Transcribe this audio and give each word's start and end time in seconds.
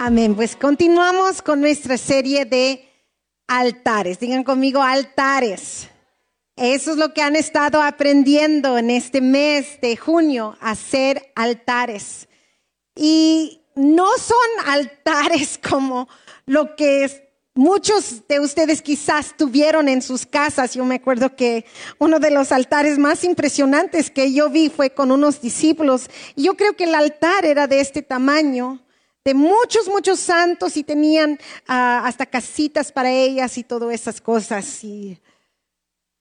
Amén. 0.00 0.36
Pues 0.36 0.54
continuamos 0.54 1.42
con 1.42 1.60
nuestra 1.60 1.98
serie 1.98 2.44
de 2.44 2.88
altares. 3.48 4.20
Digan 4.20 4.44
conmigo 4.44 4.80
altares. 4.80 5.88
Eso 6.54 6.92
es 6.92 6.96
lo 6.98 7.12
que 7.12 7.20
han 7.20 7.34
estado 7.34 7.82
aprendiendo 7.82 8.78
en 8.78 8.90
este 8.90 9.20
mes 9.20 9.80
de 9.80 9.96
junio, 9.96 10.56
hacer 10.60 11.32
altares. 11.34 12.28
Y 12.94 13.66
no 13.74 14.06
son 14.18 14.68
altares 14.68 15.58
como 15.68 16.08
lo 16.46 16.76
que 16.76 17.32
muchos 17.54 18.22
de 18.28 18.38
ustedes 18.38 18.82
quizás 18.82 19.36
tuvieron 19.36 19.88
en 19.88 20.00
sus 20.00 20.24
casas. 20.26 20.74
Yo 20.74 20.84
me 20.84 20.94
acuerdo 20.94 21.34
que 21.34 21.64
uno 21.98 22.20
de 22.20 22.30
los 22.30 22.52
altares 22.52 22.98
más 22.98 23.24
impresionantes 23.24 24.12
que 24.12 24.32
yo 24.32 24.48
vi 24.48 24.68
fue 24.68 24.90
con 24.90 25.10
unos 25.10 25.40
discípulos. 25.40 26.08
Yo 26.36 26.54
creo 26.54 26.76
que 26.76 26.84
el 26.84 26.94
altar 26.94 27.44
era 27.44 27.66
de 27.66 27.80
este 27.80 28.02
tamaño 28.02 28.84
de 29.28 29.34
muchos, 29.34 29.88
muchos 29.88 30.20
santos 30.20 30.76
y 30.76 30.84
tenían 30.84 31.38
ah, 31.66 32.02
hasta 32.04 32.26
casitas 32.26 32.90
para 32.90 33.10
ellas 33.10 33.58
y 33.58 33.62
todas 33.64 33.92
esas 33.92 34.20
cosas. 34.20 34.82
Y 34.82 35.20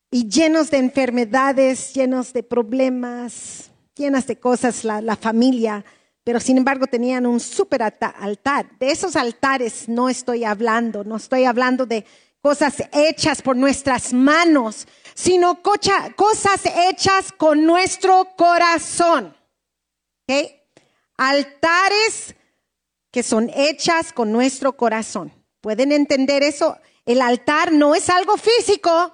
y 0.09 0.29
llenos 0.29 0.71
de 0.71 0.77
enfermedades, 0.77 1.93
llenos 1.93 2.31
de 2.31 2.41
problemas, 2.41 3.71
llenas 3.95 4.25
de 4.25 4.39
cosas 4.39 4.85
la, 4.85 5.15
familia, 5.17 5.83
pero 6.23 6.39
sin 6.39 6.57
embargo 6.57 6.87
tenían 6.87 7.25
un 7.25 7.39
super 7.39 7.83
altar. 7.83 8.69
De 8.79 8.89
esos 8.89 9.15
altares 9.17 9.89
no 9.89 10.07
estoy 10.07 10.45
hablando, 10.45 11.03
no 11.03 11.17
estoy 11.17 11.43
hablando 11.43 11.85
de 11.85 12.05
cosas 12.41 12.75
hechas 12.93 13.41
por 13.41 13.57
nuestras 13.57 14.13
manos, 14.13 14.87
sino 15.13 15.61
cosas 15.61 16.61
hechas 16.89 17.33
con 17.33 17.65
nuestro 17.65 18.29
corazón. 18.37 19.35
Altares 21.17 22.35
que 23.17 23.23
son 23.23 23.49
hechas 23.55 24.13
con 24.13 24.31
nuestro 24.31 24.77
corazón. 24.77 25.33
¿Pueden 25.59 25.91
entender 25.91 26.43
eso? 26.43 26.77
El 27.03 27.19
altar 27.19 27.71
no 27.71 27.95
es 27.95 28.11
algo 28.11 28.37
físico, 28.37 29.11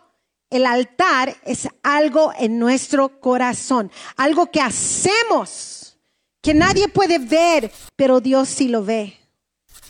el 0.50 0.66
altar 0.66 1.38
es 1.46 1.70
algo 1.84 2.34
en 2.38 2.60
nuestro 2.60 3.22
corazón, 3.22 3.90
algo 4.18 4.52
que 4.52 4.60
hacemos, 4.60 5.98
que 6.42 6.54
nadie 6.54 6.90
puede 6.90 7.18
ver, 7.18 7.72
pero 7.96 8.20
Dios 8.20 8.50
sí 8.50 8.68
lo 8.68 8.84
ve. 8.84 9.18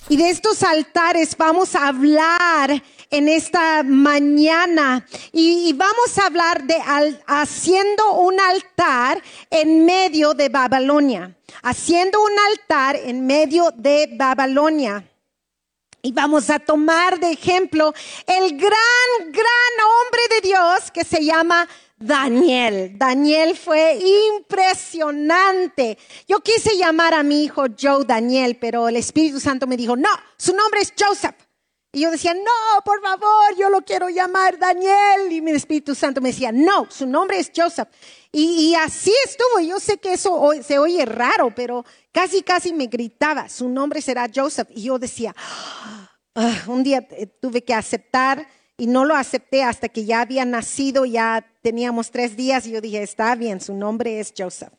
Y 0.09 0.17
de 0.17 0.30
estos 0.30 0.61
altares 0.61 1.36
vamos 1.36 1.73
a 1.73 1.88
hablar 1.88 2.84
en 3.14 3.30
esta 3.30 3.83
mañana 3.83 5.06
y, 5.31 5.72
vamos 5.73 6.17
a 6.17 6.25
hablar 6.25 6.64
de 6.64 6.75
haciendo 7.28 8.14
un 8.14 8.39
altar 8.39 9.22
en 9.52 9.86
medio 9.86 10.33
de 10.33 10.50
Babilonia, 10.50 11.38
haciendo 11.61 12.23
un 12.23 12.31
altar 12.52 12.95
en 12.95 13.25
medio 13.25 13.72
de 13.75 14.09
Babilonia. 14.14 15.08
Y 16.02 16.11
vamos 16.11 16.50
a 16.50 16.58
tomar 16.58 17.19
de 17.19 17.31
ejemplo 17.31 17.94
el 18.25 18.58
gran, 18.58 19.31
gran 19.31 19.73
hombre 19.86 20.22
de 20.31 20.47
Dios 20.47 20.89
que 20.91 21.03
se 21.03 21.23
llama 21.23 21.69
Daniel. 21.95 22.97
Daniel 22.97 23.56
fue 23.56 24.00
impresionante. 24.36 26.00
Yo 26.28 26.39
quise 26.39 26.75
llamar 26.78 27.14
a 27.14 27.22
mi 27.22 27.44
hijo 27.44 27.66
Joe 27.80 28.06
Daniel, 28.06 28.58
pero 28.59 28.89
el 28.89 28.95
Espíritu 28.95 29.39
Santo 29.39 29.67
me 29.67 29.78
dijo, 29.78 29.95
no, 29.95 30.09
su 30.36 30.56
nombre 30.56 30.81
es 30.81 30.91
Joseph. 31.00 31.36
Y 31.95 32.02
yo 32.02 32.09
decía, 32.09 32.33
no, 32.33 32.83
por 32.83 33.02
favor, 33.03 33.55
yo 33.55 33.69
lo 33.69 33.83
quiero 33.83 34.09
llamar 34.09 34.58
Daniel. 34.58 35.31
Y 35.31 35.41
mi 35.41 35.52
Espíritu 35.52 35.94
Santo 35.94 36.22
me 36.22 36.30
decía, 36.30 36.52
no, 36.52 36.88
su 36.89 37.05
nombre 37.05 37.38
es 37.38 37.52
Joseph. 37.55 37.88
Y, 38.31 38.73
así 38.73 39.13
estuvo. 39.23 39.59
Yo 39.59 39.80
sé 39.80 40.00
que 40.00 40.13
eso 40.13 40.50
se 40.63 40.80
oye 40.80 41.05
raro, 41.05 41.53
pero 41.55 41.85
casi, 42.11 42.41
casi 42.41 42.73
me 42.73 42.88
gritaba, 42.88 43.47
su 43.47 43.69
nombre 43.69 44.02
será 44.02 44.27
Joseph. 44.33 44.69
Y 44.72 44.85
yo 44.85 44.97
decía, 44.97 45.35
ah, 46.33 46.63
un 46.66 46.81
día 46.81 47.08
eh, 47.11 47.27
tuve 47.27 47.63
que 47.63 47.75
aceptar 47.75 48.47
y 48.75 48.88
no 48.88 49.05
lo 49.05 49.16
acepté 49.16 49.61
hasta 49.61 49.88
que 49.88 50.03
ya 50.03 50.22
había 50.22 50.45
nacido, 50.45 51.05
ya 51.05 51.45
teníamos 51.61 52.09
tres 52.09 52.35
días 52.35 52.66
y 52.66 52.72
yo 52.72 52.81
dije, 52.81 53.03
está 53.03 53.35
bien, 53.35 53.62
su 53.62 53.75
nombre 53.75 54.19
es 54.19 54.34
Joseph. 54.35 54.73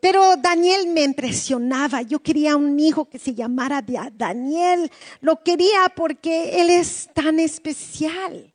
Pero 0.00 0.36
Daniel 0.36 0.88
me 0.88 1.02
impresionaba. 1.02 2.02
Yo 2.02 2.20
quería 2.20 2.56
un 2.56 2.78
hijo 2.80 3.08
que 3.08 3.18
se 3.18 3.34
llamara 3.34 3.84
Daniel. 4.12 4.90
Lo 5.20 5.42
quería 5.42 5.92
porque 5.94 6.60
él 6.60 6.70
es 6.70 7.10
tan 7.12 7.38
especial, 7.38 8.54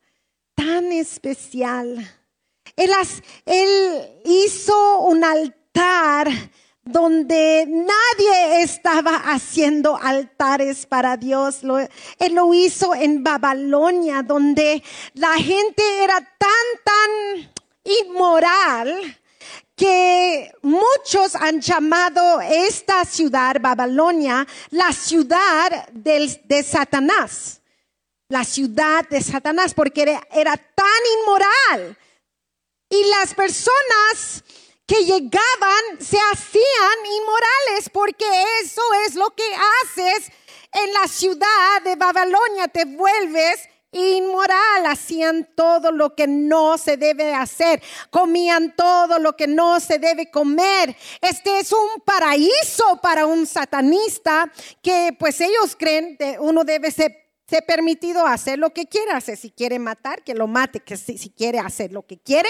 tan 0.56 0.92
especial. 0.92 2.12
Él, 2.76 2.92
hizo 4.26 5.00
un 5.02 5.24
altar 5.24 6.30
donde 6.84 7.66
nadie 7.68 8.62
estaba 8.62 9.16
haciendo 9.16 9.98
altares 9.98 10.86
para 10.86 11.16
Dios. 11.16 11.62
él 12.20 12.34
lo 12.34 12.54
hizo 12.54 12.94
en 12.96 13.24
Babilonia, 13.24 14.24
donde 14.24 14.84
la 15.14 15.34
gente 15.36 15.84
era 16.04 16.20
tan, 16.38 16.50
tan 16.84 17.52
inmoral 17.84 19.18
que 19.76 20.54
muchos 20.62 21.36
han 21.36 21.60
llamado 21.60 22.42
esta 22.42 23.04
ciudad, 23.06 23.58
Babilonia, 23.60 24.48
la 24.72 24.94
ciudad 24.94 25.90
de 25.90 26.64
Satanás. 26.64 27.62
La 28.30 28.44
ciudad 28.44 29.08
de 29.08 29.22
Satanás, 29.22 29.74
porque 29.76 30.02
era 30.02 30.58
tan 30.58 31.02
inmoral 31.22 31.96
y 32.90 33.04
las 33.10 33.34
personas 33.34 34.44
que 34.86 35.04
llegaban 35.04 36.00
se 36.00 36.18
hacían 36.32 37.06
inmorales 37.22 37.90
porque 37.92 38.26
eso 38.62 38.82
es 39.08 39.16
lo 39.16 39.30
que 39.32 39.44
haces 39.84 40.32
en 40.72 40.94
la 40.94 41.08
ciudad 41.08 41.82
de 41.84 41.96
Babilonia, 41.96 42.68
te 42.68 42.86
vuelves 42.86 43.68
inmoral, 43.96 44.86
hacían 44.86 45.48
todo 45.56 45.92
lo 45.92 46.14
que 46.14 46.28
no 46.28 46.78
se 46.78 46.98
debe 46.98 47.34
hacer, 47.34 47.82
comían 48.10 48.76
todo 48.76 49.20
lo 49.20 49.36
que 49.36 49.48
no 49.48 49.80
se 49.80 50.00
debe 50.00 50.30
comer. 50.30 50.96
Este 51.22 51.60
es 51.60 51.72
un 51.72 52.02
paraíso 52.04 53.00
para 53.02 53.26
un 53.26 53.46
satanista 53.46 54.52
que 54.82 55.16
pues 55.18 55.40
ellos 55.40 55.76
creen 55.78 56.18
que 56.18 56.38
uno 56.40 56.64
debe 56.64 56.92
ser, 56.92 57.24
permitido 57.68 58.26
hacer 58.26 58.58
lo 58.58 58.72
que 58.72 58.88
quiere 58.88 59.12
hacer, 59.12 59.38
si 59.38 59.52
quiere 59.52 59.78
matar, 59.80 60.24
que 60.24 60.34
lo 60.34 60.48
mate, 60.48 60.80
que 60.80 60.98
si 60.98 61.30
quiere 61.30 61.60
hacer 61.60 61.92
lo 61.92 62.06
que 62.06 62.18
quiere, 62.18 62.50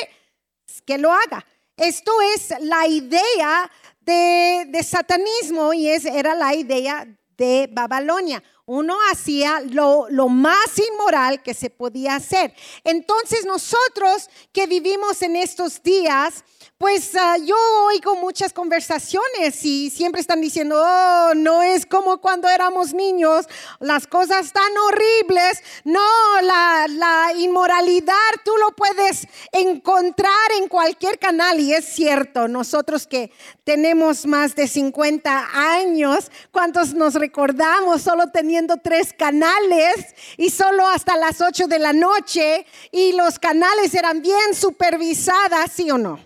que 0.85 0.97
lo 0.97 1.11
haga. 1.11 1.45
Esto 1.77 2.13
es 2.33 2.53
la 2.61 2.87
idea 2.87 3.69
de, 3.99 4.81
satanismo 4.83 5.73
y 5.73 5.89
es, 5.89 6.05
era 6.05 6.33
la 6.33 6.55
idea 6.55 7.05
de 7.37 7.69
Babilonia. 7.71 8.43
Uno 8.65 8.97
hacía 9.11 9.61
lo, 9.61 10.07
lo, 10.09 10.27
más 10.27 10.79
inmoral 10.79 11.43
que 11.43 11.53
se 11.53 11.69
podía 11.69 12.15
hacer. 12.15 12.53
Entonces 12.83 13.45
nosotros 13.45 14.29
que 14.51 14.65
vivimos 14.65 15.21
en 15.21 15.35
estos 15.35 15.81
días, 15.83 16.43
pues 16.77 17.15
ah, 17.15 17.37
yo 17.37 17.55
oigo 17.85 18.17
muchas 18.17 18.51
conversaciones 18.51 19.63
y 19.63 19.89
siempre 19.89 20.19
están 20.19 20.41
diciendo, 20.41 20.75
oh, 20.77 21.31
no 21.33 21.63
es 21.63 21.85
como 21.85 22.19
cuando 22.19 22.49
éramos 22.49 22.93
niños, 22.93 23.45
las 23.79 24.05
cosas 24.07 24.51
tan 24.51 24.77
horribles. 24.77 25.63
No, 25.85 26.01
la, 26.41 26.85
la 26.89 27.31
inmoralidad 27.37 28.13
tú 28.43 28.51
lo 28.57 28.75
puedes 28.75 29.25
encontrar 29.53 30.51
en 30.59 30.67
cualquier 30.67 31.17
canal 31.17 31.61
y 31.61 31.73
es 31.73 31.85
cierto, 31.85 32.49
nosotros 32.49 33.07
que 33.07 33.31
tenemos 33.63 34.25
más 34.25 34.53
de 34.53 34.67
50 34.67 35.47
años, 35.53 36.29
¿cuántos 36.51 36.93
nos 36.93 37.13
recordamos 37.13 38.01
solo 38.01 38.31
teniendo 38.33 38.75
tres 38.83 39.13
canales 39.13 40.13
y 40.35 40.49
solo 40.49 40.85
hasta 40.89 41.15
las 41.15 41.39
8 41.39 41.67
de 41.67 41.79
la 41.79 41.93
noche 41.93 42.65
y 42.91 43.13
los 43.13 43.39
canales 43.39 43.93
eran 43.93 44.21
bien 44.21 44.53
supervisadas, 44.53 45.71
sí 45.71 45.89
o 45.89 45.97
no? 45.97 46.24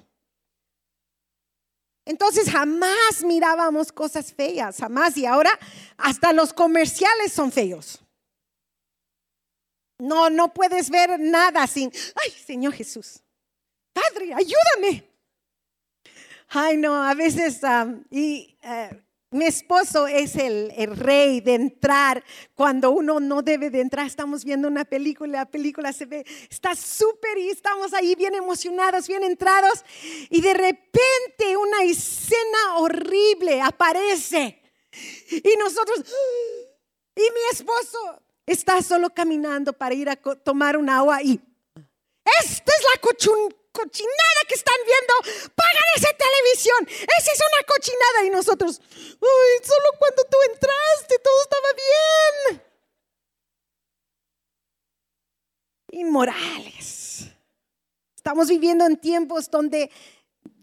Entonces 2.10 2.50
jamás 2.50 3.24
mirábamos 3.24 3.92
cosas 3.92 4.34
feas, 4.34 4.78
jamás. 4.78 5.16
Y 5.16 5.28
ahora 5.28 5.52
hasta 5.96 6.34
los 6.34 6.54
comerciales 6.54 7.32
son 7.32 7.52
feos. 7.52 8.04
No, 10.00 10.28
no 10.32 10.52
puedes 10.52 10.90
ver 10.90 11.20
nada 11.20 11.68
sin, 11.68 11.92
ay, 12.16 12.32
Señor 12.32 12.74
Jesús, 12.74 13.22
Padre, 13.94 14.34
ayúdame. 14.34 15.08
Ay, 16.48 16.78
no, 16.78 17.04
a 17.04 17.14
veces, 17.14 17.62
y 18.10 18.58
eh, 18.64 19.04
mi 19.40 19.46
esposo 19.46 20.06
es 20.06 20.36
el, 20.36 20.70
rey 20.98 21.40
de 21.40 21.56
entrar 21.56 22.26
cuando 22.56 22.92
uno 22.92 23.22
no 23.22 23.42
debe 23.42 23.70
de 23.70 23.80
entrar. 23.80 24.06
Estamos 24.06 24.44
viendo 24.44 24.68
una 24.68 24.84
película, 24.84 25.40
la 25.40 25.46
película 25.46 25.94
se 25.94 26.06
ve, 26.06 26.26
está 26.50 26.76
súper 26.76 27.38
y 27.38 27.50
estamos 27.50 27.94
ahí 27.94 28.16
bien 28.16 28.36
emocionados, 28.36 29.08
bien 29.08 29.24
entrados. 29.24 29.86
Y 30.30 30.42
de 30.42 30.54
repente 30.54 31.56
una 31.56 31.84
escena 31.84 32.80
horrible 32.80 33.62
aparece. 33.62 34.62
Y 35.32 35.58
nosotros, 35.58 36.04
y 37.16 37.22
mi 37.22 37.42
esposo 37.54 38.22
está 38.46 38.82
solo 38.82 39.10
caminando 39.10 39.72
para 39.72 39.96
ir 39.96 40.10
a 40.10 40.18
tomar 40.18 40.76
un 40.76 40.90
agua 40.90 41.24
y 41.24 41.40
esta 42.42 42.72
es 42.78 42.84
la 42.94 43.02
cochun, 43.02 43.56
cochinada 43.72 44.42
que 44.48 44.56
están 44.56 44.76
viendo, 44.86 45.14
pagan 45.56 45.84
esa 45.96 46.10
televisión, 46.14 46.88
esa 46.90 47.32
es 47.32 47.40
una 47.40 47.64
cochinada. 47.66 48.26
Y 48.26 48.30
nosotros, 48.30 48.76
solo 48.76 49.90
cuando 49.98 50.24
tú 50.26 50.38
entraste 50.52 51.20
todo 51.20 51.42
estaba 51.42 51.68
bien. 52.52 52.64
Inmorales. 55.92 57.26
Estamos 58.16 58.48
viviendo 58.48 58.86
en 58.86 58.98
tiempos 58.98 59.50
donde 59.50 59.90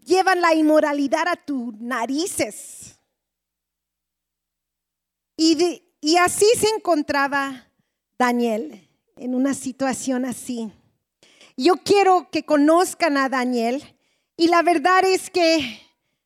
llevan 0.04 0.40
la 0.40 0.54
inmoralidad 0.54 1.26
a 1.28 1.36
tus 1.36 1.74
narices. 1.80 2.96
Y 5.36 6.16
así 6.18 6.46
se 6.58 6.68
encontraba 6.68 7.68
Daniel 8.18 8.88
en 9.16 9.34
una 9.34 9.52
situación 9.52 10.24
así. 10.24 10.72
Yo 11.58 11.76
quiero 11.76 12.28
que 12.30 12.44
conozcan 12.44 13.16
a 13.16 13.30
Daniel 13.30 13.82
y 14.36 14.48
la 14.48 14.60
verdad 14.60 15.02
es 15.06 15.30
que 15.30 15.80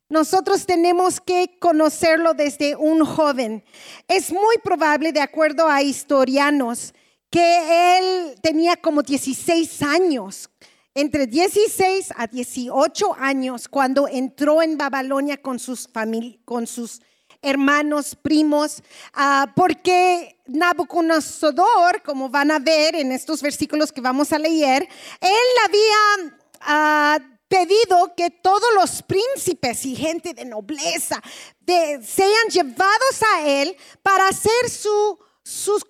nosotros 0.09 0.67
tenemos 0.67 1.21
que 1.21 1.57
conocerlo 1.61 2.35
desde 2.35 2.75
un 2.75 3.05
joven. 3.05 3.63
Es 4.09 4.33
muy 4.33 4.57
probable, 4.65 5.13
de 5.13 5.21
acuerdo 5.21 5.69
a 5.69 5.83
historianos, 5.83 6.95
que 7.31 7.99
él 7.99 8.35
tenía 8.43 8.77
como 8.77 9.03
16 9.03 9.83
años, 9.83 10.51
entre 10.95 11.29
16 11.29 12.13
a 12.17 12.27
18 12.27 13.15
años, 13.17 13.69
cuando 13.69 14.09
entró 14.09 14.63
en 14.63 14.77
Babilonia 14.77 15.41
con 15.41 15.61
sus, 15.61 15.89
con 16.45 16.67
sus 16.67 17.01
hermanos, 17.43 18.15
primos, 18.15 18.83
ah, 19.15 19.53
porque 19.55 20.37
Nabucodonosor, 20.47 22.03
como 22.03 22.29
van 22.29 22.51
a 22.51 22.59
ver 22.59 22.97
en 22.97 23.13
estos 23.13 23.41
versículos 23.43 23.93
que 23.93 24.01
vamos 24.01 24.33
a 24.33 24.39
leer, 24.39 24.89
él 25.21 25.31
había 25.65 26.35
ah, 26.61 27.19
pedido 27.49 28.15
que 28.17 28.31
todos 28.31 28.69
los 28.75 29.03
príncipes 29.03 29.85
y 29.85 29.97
gente 29.97 30.35
de 30.35 30.45
nobleza 30.45 31.21
sean 31.67 32.49
llevados 32.51 33.23
a 33.35 33.47
él 33.47 33.77
para 34.03 34.29
hacer 34.29 34.71
sus 34.71 35.85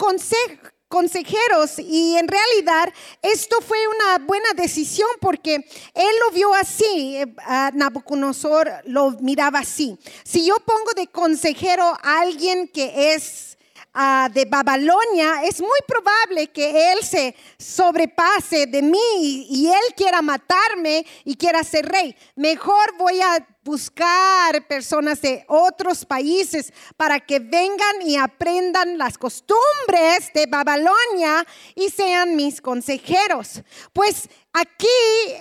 consejeros 0.91 1.79
y 1.79 2.17
en 2.17 2.27
realidad 2.27 2.93
esto 3.23 3.61
fue 3.61 3.79
una 3.87 4.19
buena 4.27 4.53
decisión 4.57 5.09
porque 5.21 5.55
él 5.55 6.15
lo 6.27 6.35
vio 6.35 6.53
así, 6.53 7.17
eh, 7.17 7.27
Nabucodonosor 7.73 8.69
lo 8.87 9.13
miraba 9.13 9.61
así. 9.61 9.97
Si 10.25 10.45
yo 10.45 10.57
pongo 10.57 10.93
de 10.97 11.07
consejero 11.07 11.85
a 12.03 12.21
alguien 12.21 12.67
que 12.67 13.15
es 13.15 13.57
de 13.93 14.45
Babilonia, 14.45 15.43
es 15.45 15.61
muy 15.61 15.79
probable 15.87 16.47
que 16.49 16.93
él 16.93 17.03
se 17.03 17.35
sobrepase 17.59 18.67
de 18.67 18.83
mí 18.83 19.47
y 19.51 19.67
él 19.67 19.95
quiera 19.97 20.23
matarme 20.23 21.05
y 21.25 21.35
quiera 21.35 21.65
ser 21.65 21.87
rey. 21.87 22.15
Mejor 22.37 22.97
voy 22.97 23.21
a 23.21 23.45
buscar 23.65 24.67
personas 24.69 25.21
de 25.21 25.45
otros 25.49 26.05
países 26.05 26.73
para 26.97 27.19
que 27.19 27.41
vengan 27.41 28.03
y 28.03 28.17
aprendan 28.17 28.97
las 28.97 29.19
costumbres 29.19 30.33
de 30.35 30.47
Babilonia 30.47 31.45
y 31.75 31.91
sean 31.91 32.37
mis 32.37 32.61
consejeros. 32.61 33.61
Pues 33.93 34.29
aquí, 34.53 34.87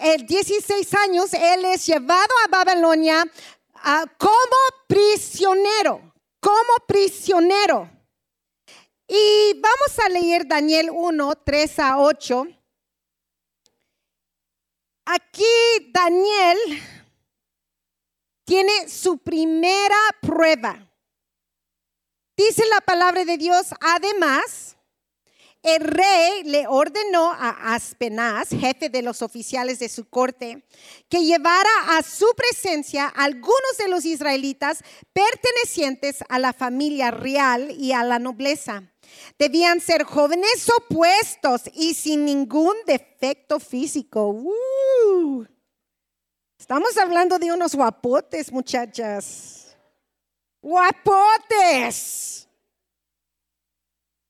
el 0.01 0.25
16 0.25 0.93
años, 0.95 1.33
él 1.33 1.65
es 1.65 1.85
llevado 1.85 2.33
a 2.45 2.63
Babilonia 2.63 3.25
ah, 3.75 4.05
como 4.17 4.87
prisionero, 4.87 6.01
como 6.39 6.87
prisionero. 6.87 7.98
Y 9.11 9.53
vamos 9.53 9.97
a 10.05 10.07
leer 10.07 10.47
Daniel 10.47 10.91
1, 10.93 11.35
3 11.43 11.79
a 11.79 11.97
8. 11.97 12.47
Aquí 15.05 15.43
Daniel 15.91 16.59
tiene 18.45 18.87
su 18.87 19.17
primera 19.17 19.97
prueba. 20.21 20.87
Dice 22.37 22.63
la 22.67 22.81
palabra 22.81 23.25
de 23.25 23.37
Dios, 23.37 23.69
además, 23.81 24.77
el 25.63 25.81
rey 25.81 26.43
le 26.43 26.67
ordenó 26.67 27.31
a 27.31 27.73
Aspenaz, 27.73 28.49
jefe 28.49 28.89
de 28.89 29.01
los 29.01 29.23
oficiales 29.23 29.79
de 29.79 29.89
su 29.89 30.07
corte, 30.07 30.67
que 31.09 31.25
llevara 31.25 31.97
a 31.97 32.03
su 32.03 32.27
presencia 32.37 33.07
algunos 33.07 33.77
de 33.79 33.87
los 33.87 34.05
israelitas 34.05 34.83
pertenecientes 35.13 36.19
a 36.29 36.37
la 36.37 36.53
familia 36.53 37.09
real 37.09 37.71
y 37.71 37.91
a 37.91 38.03
la 38.03 38.19
nobleza 38.19 38.83
Debían 39.37 39.79
ser 39.79 40.03
jóvenes 40.03 40.69
opuestos 40.69 41.63
y 41.73 41.93
sin 41.93 42.25
ningún 42.25 42.75
defecto 42.85 43.59
físico. 43.59 44.29
Uh. 44.29 45.45
Estamos 46.57 46.97
hablando 46.97 47.39
de 47.39 47.53
unos 47.53 47.73
guapotes, 47.73 48.51
muchachas. 48.51 49.77
Guapotes. 50.61 52.47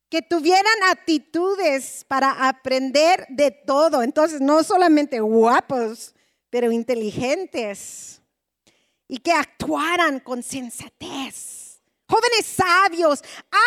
Que 0.09 0.21
tuvieran 0.21 0.83
actitudes 0.91 2.05
para 2.07 2.47
aprender 2.47 3.25
de 3.29 3.51
todo. 3.51 4.03
Entonces, 4.03 4.41
no 4.41 4.63
solamente 4.63 5.19
guapos, 5.19 6.13
pero 6.49 6.71
inteligentes. 6.71 8.21
Y 9.07 9.17
que 9.17 9.31
actuaran 9.31 10.19
con 10.19 10.43
sensatez 10.43 11.58
jóvenes 12.09 12.45
sabios, 12.45 13.23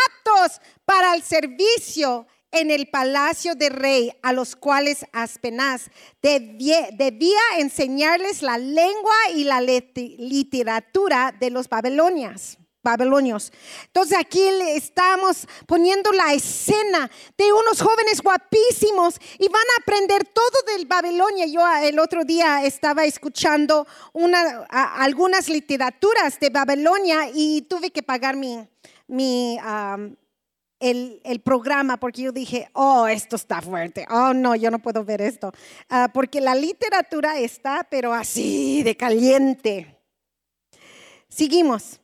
aptos 0.08 0.60
para 0.84 1.14
el 1.14 1.22
servicio 1.22 2.26
en 2.50 2.70
el 2.70 2.88
palacio 2.88 3.54
del 3.54 3.72
rey, 3.72 4.12
a 4.22 4.32
los 4.32 4.56
cuales 4.56 5.06
Aspenaz 5.12 5.90
debía, 6.20 6.88
debía 6.92 7.40
enseñarles 7.58 8.42
la 8.42 8.58
lengua 8.58 9.14
y 9.34 9.44
la 9.44 9.60
literatura 9.60 11.34
de 11.38 11.50
los 11.50 11.68
babilonias 11.68 12.58
babilonios. 12.82 13.52
Entonces 13.86 14.18
aquí 14.18 14.42
estamos 14.68 15.46
poniendo 15.66 16.10
la 16.12 16.32
escena 16.32 17.10
de 17.36 17.52
unos 17.52 17.80
jóvenes 17.80 18.20
guapísimos 18.20 19.16
y 19.38 19.48
van 19.48 19.62
a 19.62 19.82
aprender 19.82 20.24
todo 20.24 20.74
del 20.74 20.86
Babilonia. 20.86 21.46
Yo 21.46 21.64
ah, 21.64 21.84
el 21.84 21.98
otro 21.98 22.24
día 22.24 22.64
estaba 22.64 23.04
escuchando 23.04 23.86
una, 24.12 24.66
algunas 24.68 25.48
literaturas 25.48 26.38
de 26.40 26.50
Babilonia 26.50 27.30
y 27.32 27.62
tuve 27.62 27.90
que 27.90 28.02
pagar 28.02 28.36
mi, 28.36 28.66
mi 29.06 29.58
el, 30.82 31.40
programa 31.44 31.96
porque 31.96 32.22
yo 32.22 32.32
dije, 32.32 32.68
oh, 32.72 33.06
esto 33.06 33.36
está 33.36 33.62
fuerte, 33.62 34.06
oh, 34.10 34.34
no, 34.34 34.56
yo 34.56 34.70
no 34.70 34.80
puedo 34.80 35.04
ver 35.04 35.22
esto, 35.22 35.52
ah, 35.88 36.10
porque 36.12 36.40
la 36.40 36.54
literatura 36.54 37.38
está, 37.38 37.86
pero 37.88 38.12
así 38.12 38.82
de 38.82 38.96
caliente. 38.96 39.98
Seguimos. 41.28 42.01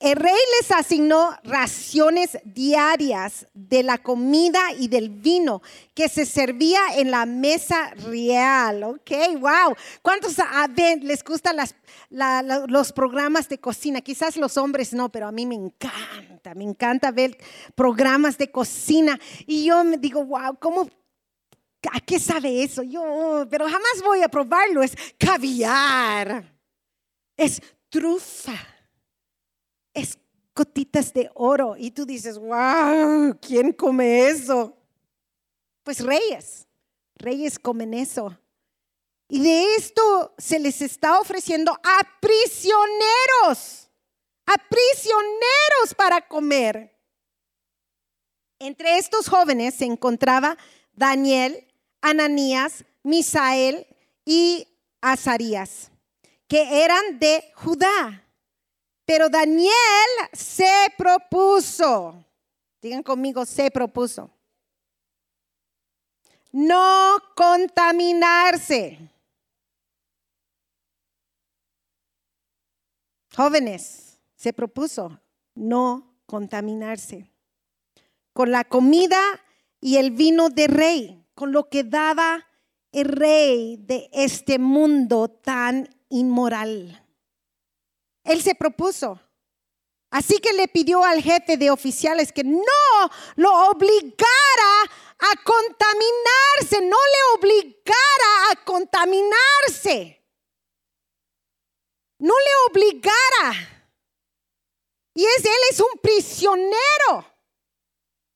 El 0.00 0.16
rey 0.16 0.32
les 0.58 0.70
asignó 0.70 1.36
raciones 1.44 2.38
diarias 2.42 3.46
de 3.52 3.82
la 3.82 3.98
comida 3.98 4.58
y 4.78 4.88
del 4.88 5.10
vino 5.10 5.60
que 5.92 6.08
se 6.08 6.24
servía 6.24 6.80
en 6.96 7.10
la 7.10 7.26
mesa 7.26 7.90
real. 7.96 8.82
Ok, 8.82 9.10
wow. 9.38 9.76
¿Cuántos 10.00 10.36
les 11.02 11.22
gustan 11.22 11.58
los 12.68 12.92
programas 12.94 13.46
de 13.50 13.58
cocina? 13.58 14.00
Quizás 14.00 14.38
los 14.38 14.56
hombres 14.56 14.94
no, 14.94 15.10
pero 15.10 15.26
a 15.28 15.32
mí 15.32 15.44
me 15.44 15.56
encanta. 15.56 16.54
Me 16.54 16.64
encanta 16.64 17.10
ver 17.10 17.36
programas 17.74 18.38
de 18.38 18.50
cocina. 18.50 19.20
Y 19.46 19.66
yo 19.66 19.84
me 19.84 19.98
digo, 19.98 20.24
wow, 20.24 20.56
¿cómo 20.58 20.88
¿A 21.92 22.00
qué 22.00 22.18
sabe 22.18 22.62
eso? 22.62 22.82
Yo, 22.82 23.46
pero 23.50 23.66
jamás 23.66 24.02
voy 24.02 24.22
a 24.22 24.28
probarlo. 24.28 24.82
Es 24.82 24.96
caviar. 25.18 26.50
Es 27.36 27.60
trufa 27.90 28.54
de 31.12 31.30
oro. 31.34 31.74
Y 31.76 31.90
tú 31.90 32.04
dices, 32.04 32.38
wow, 32.38 33.36
¿quién 33.40 33.72
come 33.72 34.28
eso? 34.28 34.76
Pues 35.82 36.00
reyes, 36.00 36.66
reyes 37.16 37.58
comen 37.58 37.94
eso. 37.94 38.36
Y 39.28 39.40
de 39.42 39.76
esto 39.76 40.34
se 40.38 40.58
les 40.58 40.82
está 40.82 41.20
ofreciendo 41.20 41.72
a 41.72 42.00
prisioneros, 42.20 43.88
a 44.44 44.54
prisioneros 44.68 45.94
para 45.96 46.26
comer. 46.26 46.96
Entre 48.58 48.98
estos 48.98 49.28
jóvenes 49.28 49.74
se 49.74 49.86
encontraba 49.86 50.58
Daniel, 50.92 51.66
Ananías, 52.02 52.84
Misael 53.02 53.86
y 54.24 54.66
Azarías, 55.00 55.90
que 56.46 56.84
eran 56.84 57.18
de 57.18 57.44
Judá. 57.54 58.26
Pero 59.10 59.28
Daniel 59.28 59.72
se 60.32 60.70
propuso, 60.96 62.24
digan 62.80 63.02
conmigo, 63.02 63.44
se 63.44 63.68
propuso, 63.68 64.30
no 66.52 67.16
contaminarse. 67.34 69.00
Jóvenes, 73.34 74.16
se 74.36 74.52
propuso 74.52 75.20
no 75.56 76.14
contaminarse 76.26 77.28
con 78.32 78.52
la 78.52 78.62
comida 78.62 79.20
y 79.80 79.96
el 79.96 80.12
vino 80.12 80.50
de 80.50 80.68
rey, 80.68 81.26
con 81.34 81.50
lo 81.50 81.68
que 81.68 81.82
daba 81.82 82.46
el 82.92 83.06
rey 83.06 83.76
de 83.76 84.08
este 84.12 84.60
mundo 84.60 85.28
tan 85.28 85.88
inmoral. 86.10 86.99
Él 88.24 88.42
se 88.42 88.54
propuso. 88.54 89.20
Así 90.10 90.38
que 90.38 90.52
le 90.52 90.66
pidió 90.66 91.04
al 91.04 91.22
jefe 91.22 91.56
de 91.56 91.70
oficiales 91.70 92.32
que 92.32 92.42
no 92.42 92.62
lo 93.36 93.70
obligara 93.70 94.82
a 95.18 95.44
contaminarse, 95.44 96.80
no 96.80 96.96
le 96.96 97.38
obligara 97.38 98.50
a 98.50 98.64
contaminarse. 98.64 100.20
No 102.18 102.34
le 102.34 102.70
obligara. 102.70 103.86
Y 105.14 105.24
es, 105.24 105.44
él 105.44 105.60
es 105.70 105.80
un 105.80 105.98
prisionero. 106.02 107.26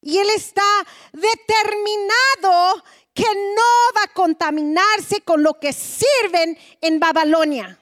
Y 0.01 0.19
él 0.19 0.31
está 0.31 0.87
determinado 1.13 2.85
que 3.13 3.25
no 3.25 3.97
va 3.97 4.05
a 4.05 4.13
contaminarse 4.13 5.23
con 5.23 5.43
lo 5.43 5.59
que 5.59 5.73
sirven 5.73 6.59
en 6.81 7.01
Babilonia. 7.01 7.81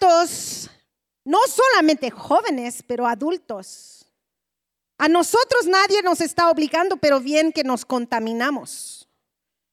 ¿Cuántos, 0.00 0.70
no 1.24 1.38
solamente 1.46 2.10
jóvenes, 2.10 2.82
pero 2.86 3.06
adultos? 3.06 4.06
A 4.98 5.08
nosotros 5.08 5.66
nadie 5.66 6.02
nos 6.02 6.20
está 6.20 6.50
obligando, 6.50 6.96
pero 6.96 7.20
bien 7.20 7.52
que 7.52 7.64
nos 7.64 7.84
contaminamos 7.84 9.08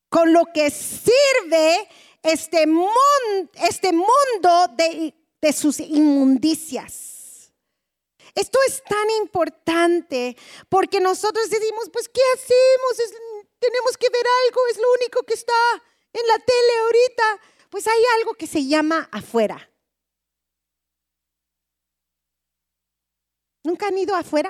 con 0.10 0.32
lo 0.32 0.46
que 0.54 0.70
sirve 0.70 1.88
este, 2.24 2.66
este 3.56 3.92
mundo 3.94 4.68
de, 4.76 5.14
de 5.42 5.54
sus 5.54 5.80
inmundicias. 5.80 7.52
Esto 8.36 8.60
es 8.68 8.84
tan 8.84 9.10
importante 9.22 10.36
porque 10.70 11.00
nosotros 11.00 11.50
decimos, 11.50 11.90
pues, 11.92 12.10
¿qué 12.10 12.22
hacemos? 12.36 13.12
tenemos 13.60 13.98
que 13.98 14.10
ver 14.10 14.26
algo, 14.46 14.62
es 14.68 14.78
lo 14.78 14.92
único 14.94 15.24
que 15.24 15.34
está 15.34 15.54
en 16.14 16.28
la 16.28 16.40
tele 16.40 16.80
ahorita. 16.84 17.42
Pues 17.70 17.88
hay 17.88 18.04
algo 18.20 18.34
que 18.36 18.48
se 18.48 18.66
llama 18.66 19.10
afuera. 19.12 19.70
¿Nunca 23.68 23.88
han 23.88 23.98
ido 23.98 24.16
afuera? 24.16 24.50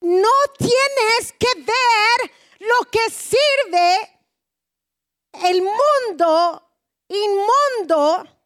No 0.00 0.28
tienes 0.56 1.32
que 1.40 1.52
ver 1.56 2.30
lo 2.60 2.88
que 2.88 3.10
sirve 3.10 3.96
el 5.42 5.60
mundo 5.62 6.70
inmundo 7.08 8.37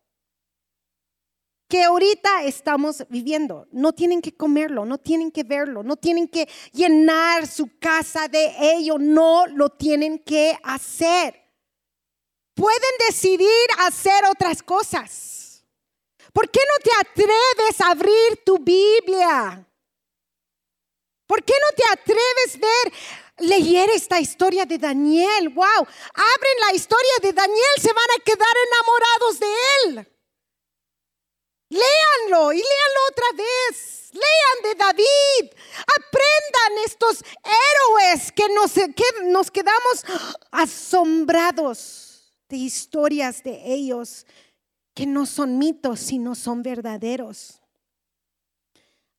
que 1.72 1.82
ahorita 1.82 2.44
estamos 2.44 3.02
viviendo. 3.08 3.66
No 3.72 3.94
tienen 3.94 4.20
que 4.20 4.36
comerlo, 4.36 4.84
no 4.84 4.98
tienen 4.98 5.30
que 5.30 5.42
verlo, 5.42 5.82
no 5.82 5.96
tienen 5.96 6.28
que 6.28 6.46
llenar 6.70 7.46
su 7.46 7.78
casa 7.78 8.28
de 8.28 8.54
ello, 8.60 8.98
no 8.98 9.46
lo 9.46 9.70
tienen 9.70 10.18
que 10.18 10.54
hacer. 10.62 11.34
Pueden 12.52 12.90
decidir 13.08 13.48
hacer 13.78 14.22
otras 14.30 14.62
cosas. 14.62 15.64
¿Por 16.34 16.50
qué 16.50 16.60
no 16.60 16.84
te 16.84 17.08
atreves 17.08 17.80
a 17.80 17.92
abrir 17.92 18.44
tu 18.44 18.58
Biblia? 18.58 19.66
¿Por 21.26 21.42
qué 21.42 21.54
no 21.54 21.74
te 21.74 21.84
atreves 21.90 22.54
a 22.54 22.58
ver, 22.58 23.48
leer 23.48 23.88
esta 23.88 24.20
historia 24.20 24.66
de 24.66 24.76
Daniel? 24.76 25.48
¡Wow! 25.48 25.64
Abren 25.64 26.58
la 26.68 26.74
historia 26.74 27.14
de 27.22 27.32
Daniel, 27.32 27.74
se 27.80 27.94
van 27.94 28.10
a 28.14 28.22
quedar 28.22 28.54
enamorados 28.68 29.40
de 29.40 29.46
él. 29.86 30.11
Léanlo 31.72 32.52
y 32.52 32.58
léanlo 32.58 33.00
otra 33.10 33.26
vez. 33.34 34.10
Lean 34.12 34.62
de 34.62 34.74
David. 34.74 35.52
Aprendan 35.96 36.84
estos 36.84 37.24
héroes 37.42 38.30
que 38.30 38.48
nos, 38.50 38.72
que 38.72 39.24
nos 39.24 39.50
quedamos 39.50 40.04
asombrados 40.50 42.34
de 42.50 42.58
historias 42.58 43.42
de 43.42 43.62
ellos 43.64 44.26
que 44.94 45.06
no 45.06 45.24
son 45.24 45.56
mitos, 45.56 46.00
sino 46.00 46.34
son 46.34 46.62
verdaderos. 46.62 47.62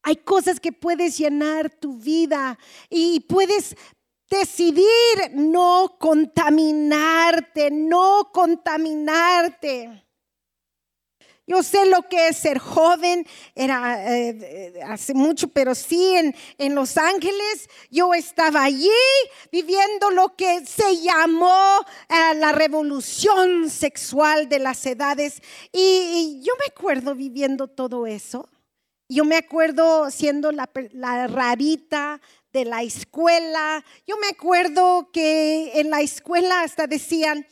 Hay 0.03 0.17
cosas 0.17 0.59
que 0.59 0.71
puedes 0.71 1.17
llenar 1.17 1.71
tu 1.71 1.97
vida 1.97 2.59
y 2.87 3.21
puedes 3.21 3.75
decidir 4.29 5.31
no 5.31 5.95
contaminarte, 5.99 7.71
no 7.71 8.29
contaminarte. 8.31 10.03
Yo 11.45 11.61
sé 11.61 11.85
lo 11.87 12.03
que 12.07 12.29
es 12.29 12.37
ser 12.37 12.57
joven, 12.57 13.27
era 13.53 14.15
eh, 14.15 14.81
hace 14.87 15.13
mucho, 15.13 15.49
pero 15.49 15.75
sí 15.75 16.15
en, 16.57 16.75
Los 16.75 16.97
Ángeles 16.97 17.69
yo 17.91 18.13
estaba 18.13 18.63
allí 18.63 18.89
viviendo 19.51 20.09
lo 20.11 20.35
que 20.37 20.65
se 20.65 21.01
llamó 21.01 21.79
eh, 22.07 22.35
la 22.35 22.53
revolución 22.53 23.69
sexual 23.69 24.47
de 24.47 24.59
las 24.59 24.85
edades 24.85 25.41
y 25.73 26.41
yo 26.43 26.53
me 26.59 26.65
acuerdo 26.73 27.13
viviendo 27.13 27.67
todo 27.67 28.07
eso. 28.07 28.47
Yo 29.09 29.25
me 29.25 29.35
acuerdo 29.35 30.09
siendo 30.09 30.51
la, 30.51 30.67
rarita 31.27 32.19
de 32.51 32.65
la 32.65 32.81
escuela. 32.81 33.83
Yo 34.07 34.17
me 34.17 34.27
acuerdo 34.27 35.11
que 35.11 35.79
en 35.79 35.89
la 35.89 36.01
escuela 36.01 36.61
hasta 36.61 36.87
decían, 36.87 37.45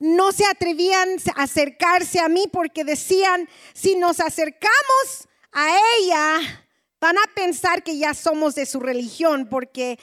no 0.00 0.32
se 0.32 0.46
atrevían 0.46 1.16
a 1.36 1.42
acercarse 1.44 2.18
a 2.18 2.28
mí 2.28 2.46
porque 2.50 2.84
decían, 2.84 3.48
si 3.74 3.94
nos 3.94 4.18
acercamos 4.18 5.28
a 5.52 5.76
ella, 5.98 6.66
van 7.00 7.18
a 7.18 7.34
pensar 7.34 7.82
que 7.82 7.98
ya 7.98 8.14
somos 8.14 8.54
de 8.54 8.66
su 8.66 8.80
religión 8.80 9.46
porque 9.48 9.98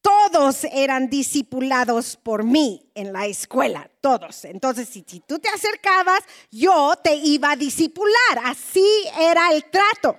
todos 0.00 0.64
eran 0.64 1.08
discipulados 1.08 2.16
por 2.16 2.44
mí 2.44 2.90
en 2.94 3.12
la 3.12 3.26
escuela, 3.26 3.90
todos. 4.00 4.44
Entonces, 4.44 4.88
si, 4.88 5.02
tú 5.02 5.38
te 5.38 5.48
acercabas, 5.48 6.20
yo 6.50 6.94
te 7.02 7.14
iba 7.14 7.52
a 7.52 7.56
discipular. 7.56 8.12
Así 8.44 8.86
era 9.18 9.50
el 9.50 9.64
trato. 9.70 10.16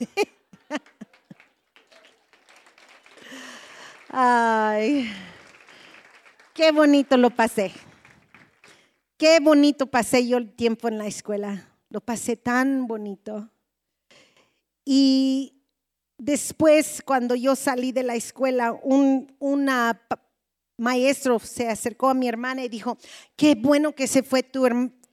Ay, 4.08 5.12
qué 6.54 6.72
bonito 6.72 7.16
lo 7.16 7.30
pasé. 7.30 7.72
Qué 9.16 9.40
bonito 9.40 9.86
pasé 9.86 10.26
yo 10.26 10.38
el 10.38 10.52
tiempo 10.52 10.88
en 10.88 10.98
la 10.98 11.06
escuela. 11.06 11.68
Lo 11.90 12.00
pasé 12.00 12.36
tan 12.36 12.86
bonito. 12.86 13.50
Y 14.84 15.62
Después, 16.22 17.02
cuando 17.04 17.34
yo 17.34 17.56
salí 17.56 17.90
de 17.90 18.04
la 18.04 18.14
escuela, 18.14 18.78
un 18.84 19.26
maestro 20.78 21.40
se 21.40 21.68
acercó 21.68 22.10
a 22.10 22.14
mi 22.14 22.28
hermana 22.28 22.62
y 22.62 22.68
dijo, 22.68 22.96
qué 23.34 23.56
bueno 23.56 23.92
que 23.92 24.06
se 24.06 24.22
fue 24.22 24.44
tu, 24.44 24.64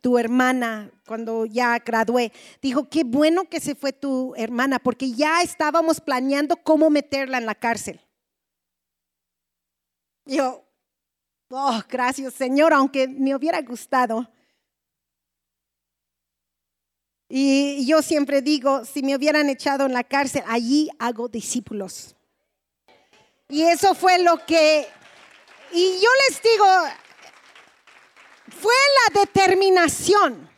tu 0.01 0.19
hermana 0.19 0.91
cuando 1.07 1.47
ya 1.47 1.79
gradué. 1.79 2.31
Dijo, 2.61 2.89
qué 2.89 3.03
bueno 3.03 3.45
que 3.45 3.59
se 3.59 3.73
fue 3.73 3.91
tu 3.91 4.35
hermana, 4.35 4.77
porque 4.77 5.11
ya 5.11 5.41
estábamos 5.41 5.99
planeando 5.99 6.57
cómo 6.57 6.91
meterla 6.91 7.39
en 7.39 7.47
la 7.47 7.55
cárcel. 7.55 7.99
Yo, 10.25 10.63
oh, 11.49 11.81
gracias 11.89 12.33
Señor, 12.33 12.73
aunque 12.73 13.07
me 13.07 13.35
hubiera 13.35 13.61
gustado. 13.61 14.27
Y 17.31 17.85
yo 17.85 18.01
siempre 18.01 18.41
digo, 18.41 18.83
si 18.85 19.03
me 19.03 19.15
hubieran 19.15 19.49
echado 19.49 19.85
en 19.85 19.93
la 19.93 20.03
cárcel, 20.03 20.43
allí 20.47 20.89
hago 20.97 21.27
discípulos. 21.27 22.15
Y 23.47 23.61
eso 23.63 23.93
fue 23.93 24.17
lo 24.19 24.43
que, 24.45 24.87
y 25.71 25.99
yo 25.99 26.09
les 26.27 26.41
digo, 26.41 26.65
fue 28.59 28.73
la 29.13 29.21
determinación. 29.21 30.49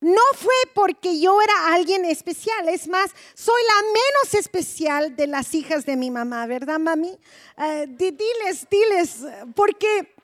No 0.00 0.20
fue 0.34 0.54
porque 0.74 1.18
yo 1.18 1.40
era 1.40 1.74
alguien 1.74 2.04
especial, 2.04 2.68
es 2.68 2.86
más, 2.86 3.10
soy 3.34 3.60
la 3.66 3.82
menos 3.86 4.34
especial 4.34 5.16
de 5.16 5.26
las 5.26 5.54
hijas 5.54 5.86
de 5.86 5.96
mi 5.96 6.10
mamá, 6.10 6.46
¿verdad, 6.46 6.78
mami? 6.78 7.18
Eh, 7.56 7.86
diles, 7.88 8.68
diles, 8.70 9.24
porque 9.54 10.15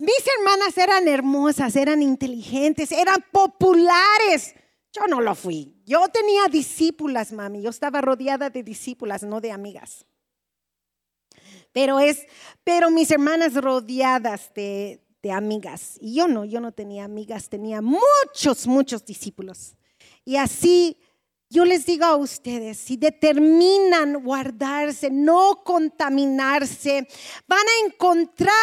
mis 0.00 0.24
hermanas 0.38 0.76
eran 0.78 1.06
hermosas, 1.06 1.76
eran 1.76 2.02
inteligentes, 2.02 2.90
eran 2.90 3.22
populares. 3.30 4.54
Yo 4.92 5.06
no 5.06 5.20
lo 5.20 5.34
fui. 5.34 5.76
Yo 5.84 6.08
tenía 6.08 6.46
discípulas, 6.50 7.32
mami. 7.32 7.60
Yo 7.62 7.68
estaba 7.68 8.00
rodeada 8.00 8.48
de 8.48 8.62
discípulas, 8.62 9.22
no 9.22 9.40
de 9.42 9.52
amigas. 9.52 10.06
Pero 11.72 12.00
es, 12.00 12.26
pero 12.64 12.90
mis 12.90 13.10
hermanas 13.10 13.54
rodeadas 13.54 14.52
de, 14.54 15.04
de 15.22 15.32
amigas. 15.32 15.98
Y 16.00 16.14
yo 16.14 16.28
no, 16.28 16.46
yo 16.46 16.60
no 16.60 16.72
tenía 16.72 17.04
amigas, 17.04 17.50
tenía 17.50 17.82
muchos, 17.82 18.66
muchos 18.66 19.04
discípulos. 19.04 19.76
Y 20.24 20.36
así 20.36 20.98
yo 21.50 21.64
les 21.64 21.84
digo 21.84 22.04
a 22.04 22.14
ustedes, 22.14 22.78
si 22.78 22.96
determinan 22.96 24.22
guardarse, 24.22 25.10
no 25.10 25.62
contaminarse, 25.64 27.08
van 27.48 27.66
a 27.66 27.86
encontrar 27.86 28.54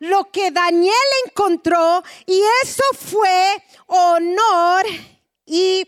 lo 0.00 0.30
que 0.32 0.50
Daniel 0.50 0.92
encontró 1.24 2.02
y 2.26 2.42
eso 2.64 2.82
fue 2.98 3.64
honor 3.86 4.84
y, 5.46 5.86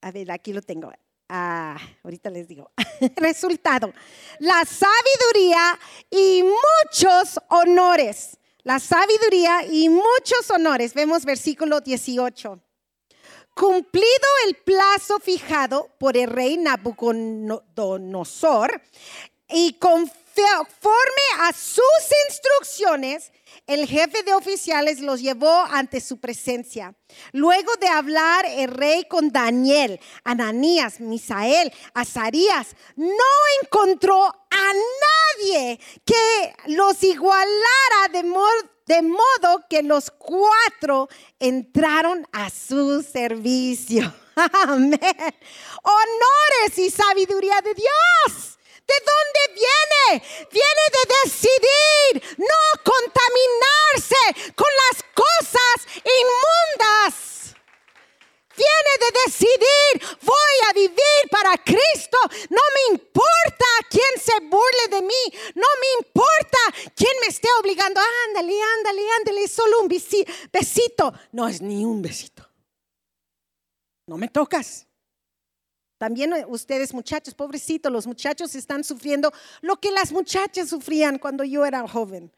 a 0.00 0.10
ver, 0.10 0.32
aquí 0.32 0.52
lo 0.52 0.60
tengo, 0.60 0.90
Ah, 1.28 1.76
ahorita 2.04 2.30
les 2.30 2.46
digo. 2.46 2.70
Resultado. 3.16 3.92
La 4.38 4.64
sabiduría 4.64 5.78
y 6.08 6.44
muchos 6.44 7.40
honores. 7.48 8.38
La 8.62 8.78
sabiduría 8.78 9.64
y 9.68 9.88
muchos 9.88 10.50
honores. 10.50 10.94
Vemos 10.94 11.24
versículo 11.24 11.80
18. 11.80 12.60
Cumplido 13.56 14.28
el 14.46 14.54
plazo 14.56 15.18
fijado 15.18 15.88
por 15.98 16.18
el 16.18 16.28
rey 16.28 16.58
Nabucodonosor 16.58 18.82
y 19.48 19.72
conforme 19.78 21.22
a 21.40 21.54
sus 21.54 21.82
instrucciones, 22.28 23.32
el 23.66 23.86
jefe 23.86 24.22
de 24.24 24.34
oficiales 24.34 25.00
los 25.00 25.22
llevó 25.22 25.64
ante 25.70 26.02
su 26.02 26.20
presencia. 26.20 26.94
Luego 27.32 27.72
de 27.80 27.88
hablar 27.88 28.44
el 28.44 28.72
rey 28.72 29.06
con 29.08 29.30
Daniel, 29.30 30.00
Ananías, 30.22 31.00
Misael, 31.00 31.72
Azarías, 31.94 32.76
no 32.94 33.08
encontró 33.62 34.26
a 34.26 34.72
nadie 35.38 35.80
que 36.04 36.54
los 36.66 37.02
igualara 37.02 38.08
de 38.12 38.22
modo, 38.22 38.75
de 38.86 39.02
modo 39.02 39.64
que 39.68 39.82
los 39.82 40.10
cuatro 40.10 41.08
entraron 41.38 42.26
a 42.32 42.50
su 42.50 43.02
servicio. 43.02 44.12
Amén. 44.34 45.00
Honores 45.82 46.78
y 46.78 46.90
sabiduría 46.90 47.60
de 47.62 47.74
Dios. 47.74 48.58
¿De 48.86 48.94
dónde 49.04 49.60
viene? 49.60 50.24
Viene 50.52 50.84
de 50.92 51.14
decidir 51.24 52.38
no 52.38 52.82
contaminarse 52.84 54.54
con 54.54 54.68
las 54.88 55.02
cosas 55.12 56.02
inmundas. 56.04 57.35
Viene 58.56 58.92
de 59.00 59.20
decidir, 59.26 60.18
voy 60.22 60.56
a 60.68 60.72
vivir 60.72 61.20
para 61.30 61.56
Cristo. 61.58 62.18
No 62.50 62.62
me 62.74 62.96
importa 62.96 63.66
quién 63.90 64.20
se 64.20 64.40
burle 64.40 64.88
de 64.90 65.02
mí. 65.02 65.38
No 65.54 65.66
me 65.80 66.06
importa 66.06 66.58
quién 66.94 67.12
me 67.20 67.28
esté 67.28 67.48
obligando. 67.60 68.00
Ándale, 68.28 68.54
ándale, 68.78 69.02
ándale. 69.18 69.48
Solo 69.48 69.80
un 69.80 69.88
besito. 69.88 71.12
No 71.32 71.46
es 71.48 71.60
ni 71.60 71.84
un 71.84 72.00
besito. 72.02 72.48
No 74.06 74.16
me 74.16 74.28
tocas. 74.28 74.86
También 75.98 76.32
eh, 76.32 76.44
ustedes 76.46 76.92
muchachos, 76.92 77.34
pobrecitos, 77.34 77.90
los 77.90 78.06
muchachos 78.06 78.54
están 78.54 78.84
sufriendo 78.84 79.32
lo 79.62 79.76
que 79.76 79.90
las 79.90 80.12
muchachas 80.12 80.68
sufrían 80.68 81.18
cuando 81.18 81.42
yo 81.42 81.64
era 81.64 81.86
joven, 81.88 82.32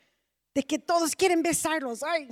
de 0.55 0.63
que 0.63 0.79
todos 0.79 1.17
quieren 1.17 1.43
besarlos. 1.43 2.03
Ay. 2.03 2.29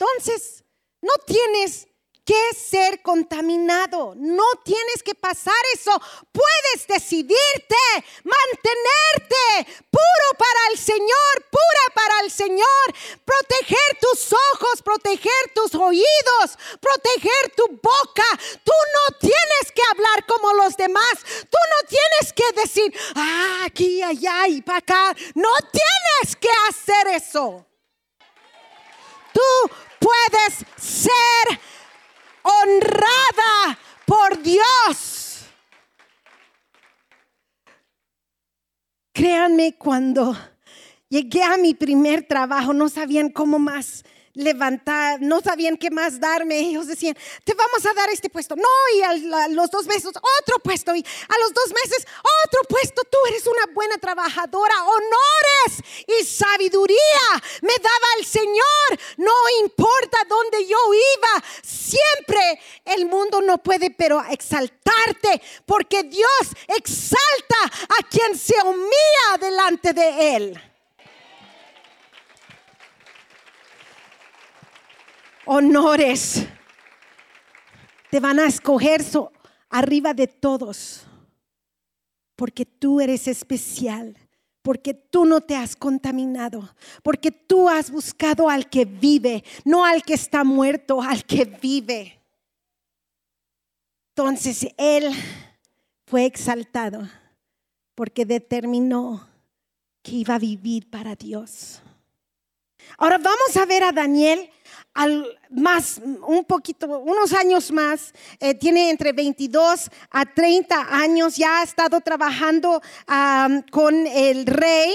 Entonces, 0.00 0.64
no 1.02 1.12
tienes 1.26 1.86
que 2.24 2.54
ser 2.54 3.02
contaminado. 3.02 4.14
No 4.16 4.44
tienes 4.64 5.02
que 5.02 5.14
pasar 5.14 5.52
eso. 5.74 5.90
Puedes 6.32 6.86
decidirte, 6.86 7.76
mantenerte 8.24 9.82
puro 9.90 10.38
para 10.38 10.72
el 10.72 10.78
Señor, 10.78 11.34
pura 11.50 11.94
para 11.94 12.20
el 12.20 12.30
Señor. 12.30 12.94
Proteger 13.26 13.98
tus 14.00 14.32
ojos, 14.52 14.80
proteger 14.82 15.52
tus 15.54 15.74
oídos, 15.74 16.56
proteger 16.80 17.54
tu 17.54 17.66
boca. 17.68 18.26
Tú 18.64 18.72
no 18.94 19.18
tienes 19.18 19.72
que 19.74 19.82
hablar 19.90 20.24
como 20.24 20.54
los 20.54 20.76
demás. 20.78 21.12
Tú 21.50 21.58
no 21.58 21.88
tienes 21.88 22.32
que 22.32 22.52
decir, 22.58 22.94
ah, 23.16 23.64
aquí, 23.66 24.02
allá 24.02 24.48
y 24.48 24.62
para 24.62 24.78
acá. 24.78 25.16
No 25.34 25.50
tienes 25.70 26.36
que 26.36 26.48
hacer 26.68 27.08
eso. 27.08 27.66
Tú 29.32 29.40
puedes 30.00 30.66
ser 30.76 31.60
honrada 32.42 33.78
por 34.04 34.42
Dios. 34.42 35.44
Créanme, 39.12 39.76
cuando 39.76 40.36
llegué 41.08 41.44
a 41.44 41.56
mi 41.56 41.74
primer 41.74 42.26
trabajo, 42.26 42.72
no 42.72 42.88
sabían 42.88 43.28
cómo 43.28 43.58
más 43.58 44.04
levantar, 44.40 45.20
no 45.20 45.40
sabían 45.40 45.76
qué 45.76 45.90
más 45.90 46.18
darme. 46.18 46.58
Ellos 46.58 46.86
decían, 46.86 47.16
te 47.44 47.54
vamos 47.54 47.84
a 47.86 47.94
dar 47.94 48.08
este 48.10 48.28
puesto. 48.28 48.56
No, 48.56 48.68
y 48.96 49.02
a, 49.02 49.48
los 49.48 49.70
dos 49.70 49.86
meses 49.86 50.06
otro 50.06 50.58
puesto. 50.62 50.94
Y 50.94 51.00
a 51.00 51.38
los 51.38 51.54
dos 51.54 51.68
meses 51.68 52.06
otro 52.46 52.62
puesto. 52.68 53.02
Tú 53.04 53.18
eres 53.28 53.46
una 53.46 53.72
buena 53.72 53.98
trabajadora. 53.98 54.74
Honores 54.84 55.82
y 56.06 56.24
sabiduría 56.24 56.98
me 57.62 57.74
daba 57.82 58.08
el 58.18 58.26
Señor. 58.26 58.98
No 59.18 59.32
importa 59.62 60.18
dónde 60.28 60.66
yo 60.66 60.78
iba. 60.94 61.44
Siempre 61.62 62.60
el 62.84 63.06
mundo 63.06 63.40
no 63.40 63.58
puede, 63.58 63.90
pero 63.90 64.22
exaltarte. 64.30 65.42
Porque 65.66 66.02
Dios 66.04 66.42
exalta 66.68 67.64
a 67.98 68.08
quien 68.08 68.36
se 68.36 68.54
humilla 68.64 69.38
delante 69.38 69.92
de 69.92 70.36
Él. 70.36 70.69
Honores. 75.50 76.46
Te 78.08 78.20
van 78.20 78.38
a 78.38 78.46
escoger 78.46 79.04
arriba 79.68 80.14
de 80.14 80.28
todos. 80.28 81.02
Porque 82.36 82.64
tú 82.64 83.00
eres 83.00 83.26
especial. 83.26 84.16
Porque 84.62 84.94
tú 84.94 85.24
no 85.24 85.40
te 85.40 85.56
has 85.56 85.74
contaminado. 85.74 86.72
Porque 87.02 87.32
tú 87.32 87.68
has 87.68 87.90
buscado 87.90 88.48
al 88.48 88.70
que 88.70 88.84
vive, 88.84 89.42
no 89.64 89.84
al 89.84 90.02
que 90.04 90.14
está 90.14 90.44
muerto, 90.44 91.02
al 91.02 91.24
que 91.24 91.44
vive. 91.44 92.20
Entonces 94.10 94.68
Él 94.76 95.10
fue 96.06 96.26
exaltado 96.26 97.08
porque 97.96 98.24
determinó 98.24 99.28
que 100.02 100.12
iba 100.12 100.36
a 100.36 100.38
vivir 100.38 100.88
para 100.90 101.16
Dios. 101.16 101.82
Ahora 102.98 103.18
vamos 103.18 103.56
a 103.56 103.66
ver 103.66 103.82
a 103.82 103.92
Daniel 103.92 104.50
al 104.94 105.38
más, 105.50 106.00
un 106.04 106.44
poquito, 106.44 106.86
unos 106.86 107.32
años 107.32 107.72
más, 107.72 108.12
eh, 108.38 108.54
tiene 108.54 108.90
entre 108.90 109.12
22 109.12 109.90
a 110.10 110.24
30 110.26 110.86
años, 110.90 111.36
ya 111.36 111.60
ha 111.60 111.62
estado 111.62 112.00
trabajando 112.00 112.80
con 113.70 114.06
el 114.06 114.46
rey, 114.46 114.92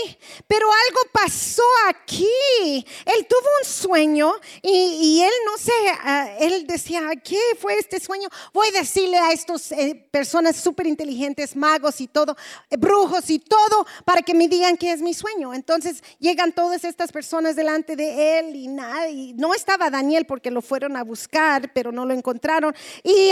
pero 0.48 0.68
algo 0.68 1.00
pasó 1.12 1.64
aquí. 1.90 2.86
Él 3.06 3.28
tuvo 3.28 3.48
un 3.62 3.66
sueño 3.66 4.34
y, 4.62 5.22
él 5.22 5.34
no 5.46 5.58
sé, 5.58 5.72
ah, 6.04 6.30
él 6.40 6.66
decía, 6.68 7.02
¿qué 7.24 7.40
fue 7.60 7.78
este 7.78 8.00
sueño? 8.00 8.30
Voy 8.54 8.68
a 8.70 8.80
decirle 8.80 9.18
a 9.18 9.32
estas 9.32 9.72
eh, 9.72 10.08
personas 10.12 10.56
súper 10.56 10.88
inteligentes, 10.88 11.56
magos 11.56 12.02
y 12.02 12.08
todo, 12.08 12.36
eh, 12.70 12.78
brujos 12.78 13.30
y 13.30 13.40
todo, 13.40 13.86
para 14.06 14.22
que 14.22 14.34
me 14.34 14.48
digan 14.48 14.78
qué 14.78 14.92
es 14.92 15.02
mi 15.02 15.14
sueño. 15.14 15.54
Entonces 15.54 16.04
llegan 16.20 16.54
todas 16.54 16.84
estas 16.84 17.12
personas 17.12 17.56
delante 17.56 17.96
de 17.96 18.40
él 18.40 18.56
y, 18.56 18.68
nada, 18.68 19.10
y 19.10 19.34
no 19.34 19.54
estaba 19.66 19.90
Daniel 19.90 20.26
porque 20.26 20.46
que 20.46 20.52
lo 20.52 20.62
fueron 20.62 20.96
a 20.96 21.04
buscar, 21.04 21.74
pero 21.74 21.92
no 21.92 22.06
lo 22.06 22.14
encontraron. 22.14 22.72
Y, 23.02 23.32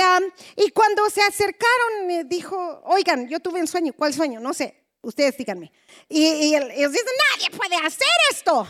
y 0.55 0.71
cuando 0.71 1.07
se 1.11 1.21
acercaron, 1.21 2.07
me 2.07 2.23
dijo, 2.23 2.81
oigan, 2.85 3.27
yo 3.27 3.39
tuve 3.39 3.61
un 3.61 3.67
sueño, 3.67 3.93
¿cuál 3.93 4.15
sueño? 4.15 4.39
No 4.39 4.51
sé, 4.51 4.87
ustedes 5.03 5.37
díganme. 5.37 5.71
Y, 6.09 6.23
y 6.23 6.55
ellos 6.55 6.91
dicen, 6.91 7.13
nadie 7.31 7.55
puede 7.55 7.75
hacer 7.75 8.07
esto. 8.31 8.67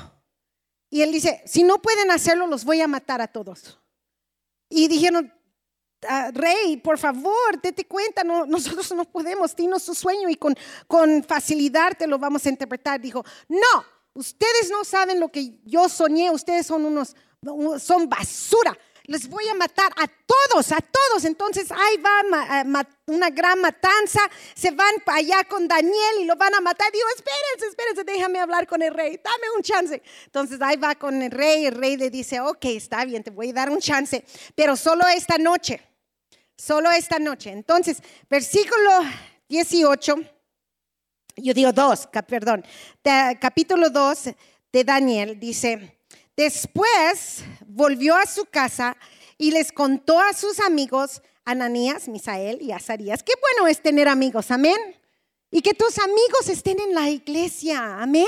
Y 0.90 1.04
él 1.04 1.14
dice, 1.14 1.42
si 1.46 1.64
no 1.64 1.82
pueden 1.82 2.12
hacerlo, 2.12 2.48
los 2.48 2.66
voy 2.66 2.82
a 2.82 2.88
matar 2.90 3.22
a 3.22 3.30
todos. 3.30 3.80
Y 4.68 4.90
dijeron, 4.90 5.34
ah, 6.06 6.30
Rey, 6.34 6.76
por 6.76 6.98
favor, 6.98 7.62
date 7.62 7.86
cuenta, 7.86 8.26
no, 8.26 8.46
nosotros 8.46 8.92
no 8.92 9.06
podemos, 9.06 9.56
dinos 9.56 9.84
su 9.84 9.96
sueño 9.96 10.28
y 10.28 10.36
con, 10.36 10.54
con 10.86 11.24
facilidad 11.24 11.98
te 11.98 12.08
lo 12.08 12.20
vamos 12.20 12.46
a 12.46 12.50
interpretar. 12.50 13.00
Dijo, 13.00 13.24
no, 13.48 13.86
ustedes 14.16 14.70
no 14.70 14.84
saben 14.84 15.22
lo 15.22 15.30
que 15.30 15.62
yo 15.64 15.88
soñé, 15.88 16.30
ustedes 16.30 16.68
son 16.68 16.84
unos 16.84 17.16
son 17.80 18.08
basura. 18.10 18.78
Les 19.06 19.28
voy 19.28 19.46
a 19.50 19.54
matar 19.54 19.92
a 19.98 20.08
todos, 20.08 20.72
a 20.72 20.80
todos. 20.80 21.26
Entonces 21.26 21.70
ahí 21.72 21.98
va 21.98 22.62
eh, 22.62 22.86
una 23.08 23.30
gran 23.30 23.60
matanza. 23.60 24.22
Se 24.56 24.72
van 24.72 24.96
allá 25.08 25.44
con 25.44 25.68
Daniel 25.68 26.22
y 26.22 26.26
lo 26.26 26.38
van 26.38 26.56
a 26.56 26.62
matar. 26.62 26.90
Digo, 26.92 27.06
espérense, 27.16 27.68
espérense, 27.68 28.04
déjame 28.06 28.40
hablar 28.40 28.66
con 28.66 28.82
el 28.82 28.94
rey. 28.94 29.20
Dame 29.22 29.52
un 29.58 29.62
chance. 29.62 30.02
Entonces 30.26 30.62
ahí 30.62 30.78
va 30.78 30.96
con 30.96 31.22
el 31.22 31.32
rey. 31.32 31.66
El 31.66 31.76
rey 31.76 31.98
le 31.98 32.10
dice, 32.10 32.40
ok, 32.40 32.66
está 32.66 33.04
bien, 33.04 33.24
te 33.24 33.32
voy 33.32 33.50
a 33.50 33.54
dar 33.54 33.70
un 33.70 33.80
chance. 33.80 34.24
Pero 34.56 34.78
solo 34.78 35.06
esta 35.08 35.38
noche. 35.38 35.82
Solo 36.56 36.90
esta 36.92 37.20
noche. 37.20 37.52
Entonces, 37.52 38.02
versículo 38.30 38.90
18. 39.50 40.16
Yo 41.38 41.54
digo 41.54 41.74
2, 41.74 42.10
perdón. 42.28 42.64
capítulo 43.42 43.90
2 43.90 44.30
de 44.72 44.84
Daniel 44.84 45.40
dice 45.40 46.00
Después 46.36 47.44
volvió 47.68 48.16
a 48.16 48.26
su 48.26 48.46
casa 48.46 48.98
y 49.38 49.52
les 49.52 49.72
contó 49.72 50.20
a 50.20 50.34
sus 50.34 50.60
amigos, 50.60 51.22
Ananías, 51.46 52.08
Misael 52.08 52.62
y 52.62 52.72
Azarías, 52.72 53.22
qué 53.24 53.34
bueno 53.40 53.68
es 53.68 53.82
tener 53.82 54.08
amigos, 54.08 54.50
amén. 54.50 54.78
Y 55.52 55.62
que 55.62 55.74
tus 55.74 56.00
amigos 56.00 56.50
estén 56.50 56.80
en 56.80 56.96
la 56.96 57.10
iglesia, 57.10 58.02
amén. 58.02 58.26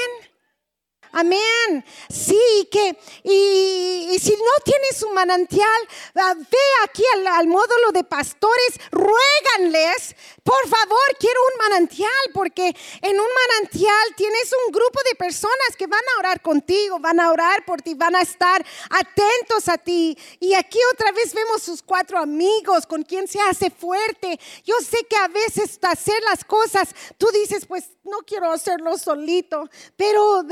Amén. 1.17 1.85
Sí, 2.09 2.67
que, 2.69 2.97
y, 3.23 4.19
si 4.19 4.31
no 4.31 4.63
tienes 4.65 5.01
un 5.01 5.13
manantial, 5.13 5.87
ah, 6.15 6.33
ve 6.35 6.67
aquí 6.83 7.03
al, 7.13 7.47
módulo 7.47 7.93
de 7.93 8.03
pastores, 8.03 8.73
ruéganles, 8.91 10.13
por 10.43 10.67
favor, 10.67 10.99
quiero 11.17 11.39
un 11.53 11.69
manantial, 11.69 12.11
porque 12.33 12.75
en 13.01 13.17
un 13.17 13.27
manantial 13.47 14.15
tienes 14.17 14.51
un 14.65 14.73
grupo 14.73 14.99
de 15.09 15.15
personas 15.15 15.77
que 15.77 15.87
van 15.87 16.03
a 16.15 16.19
orar 16.19 16.41
contigo, 16.41 16.99
van 16.99 17.21
a 17.21 17.31
orar 17.31 17.63
por 17.63 17.81
ti, 17.81 17.93
van 17.93 18.17
a 18.17 18.21
estar 18.21 18.65
atentos 18.89 19.69
a 19.69 19.77
ti. 19.77 20.17
Y 20.41 20.53
aquí 20.53 20.79
otra 20.91 21.13
vez 21.13 21.33
vemos 21.33 21.63
sus 21.63 21.81
cuatro 21.81 22.19
amigos 22.19 22.85
con 22.85 23.03
quien 23.03 23.25
se 23.29 23.39
hace 23.39 23.69
fuerte. 23.69 24.37
Yo 24.65 24.75
sé 24.81 25.05
que 25.09 25.15
a 25.15 25.29
veces 25.29 25.79
hacer 25.81 26.21
las 26.23 26.43
cosas, 26.43 26.93
tú 27.17 27.27
dices, 27.31 27.65
pues 27.65 27.94
no 28.05 28.19
quiero 28.25 28.51
hacerlo 28.51 28.97
solito, 28.97 29.69
pero 29.95 30.43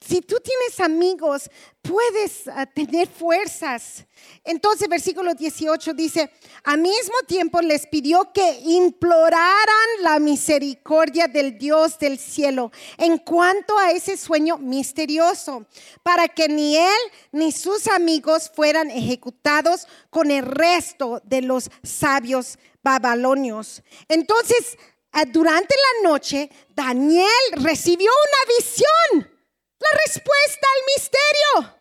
si 0.00 0.20
tú 0.20 0.36
tienes 0.42 0.78
amigos, 0.80 1.50
puedes 1.82 2.48
ah, 2.48 2.66
tener 2.66 3.08
fuerzas. 3.08 4.04
Entonces, 4.44 4.88
versículo 4.88 5.34
18 5.34 5.94
dice, 5.94 6.30
al 6.64 6.78
mismo 6.78 7.16
tiempo 7.26 7.60
les 7.60 7.86
pidió 7.86 8.32
que 8.32 8.60
imploraran 8.64 9.88
la 10.02 10.18
misericordia 10.18 11.26
del 11.26 11.58
Dios 11.58 11.98
del 11.98 12.18
cielo 12.18 12.70
en 12.98 13.18
cuanto 13.18 13.78
a 13.78 13.90
ese 13.90 14.16
sueño 14.16 14.58
misterioso, 14.58 15.66
para 16.02 16.28
que 16.28 16.48
ni 16.48 16.76
él 16.76 17.02
ni 17.32 17.52
sus 17.52 17.86
amigos 17.88 18.50
fueran 18.54 18.90
ejecutados 18.90 19.86
con 20.10 20.30
el 20.30 20.44
resto 20.44 21.20
de 21.24 21.42
los 21.42 21.70
sabios 21.82 22.58
babilonios. 22.82 23.82
Entonces, 24.08 24.78
durante 25.24 25.74
la 25.74 26.10
noche, 26.10 26.50
Daniel 26.74 27.26
recibió 27.52 28.10
una 28.10 28.56
visión 28.58 29.36
la 29.78 29.98
respuesta 30.04 30.66
al 30.74 30.94
misterio. 30.94 31.76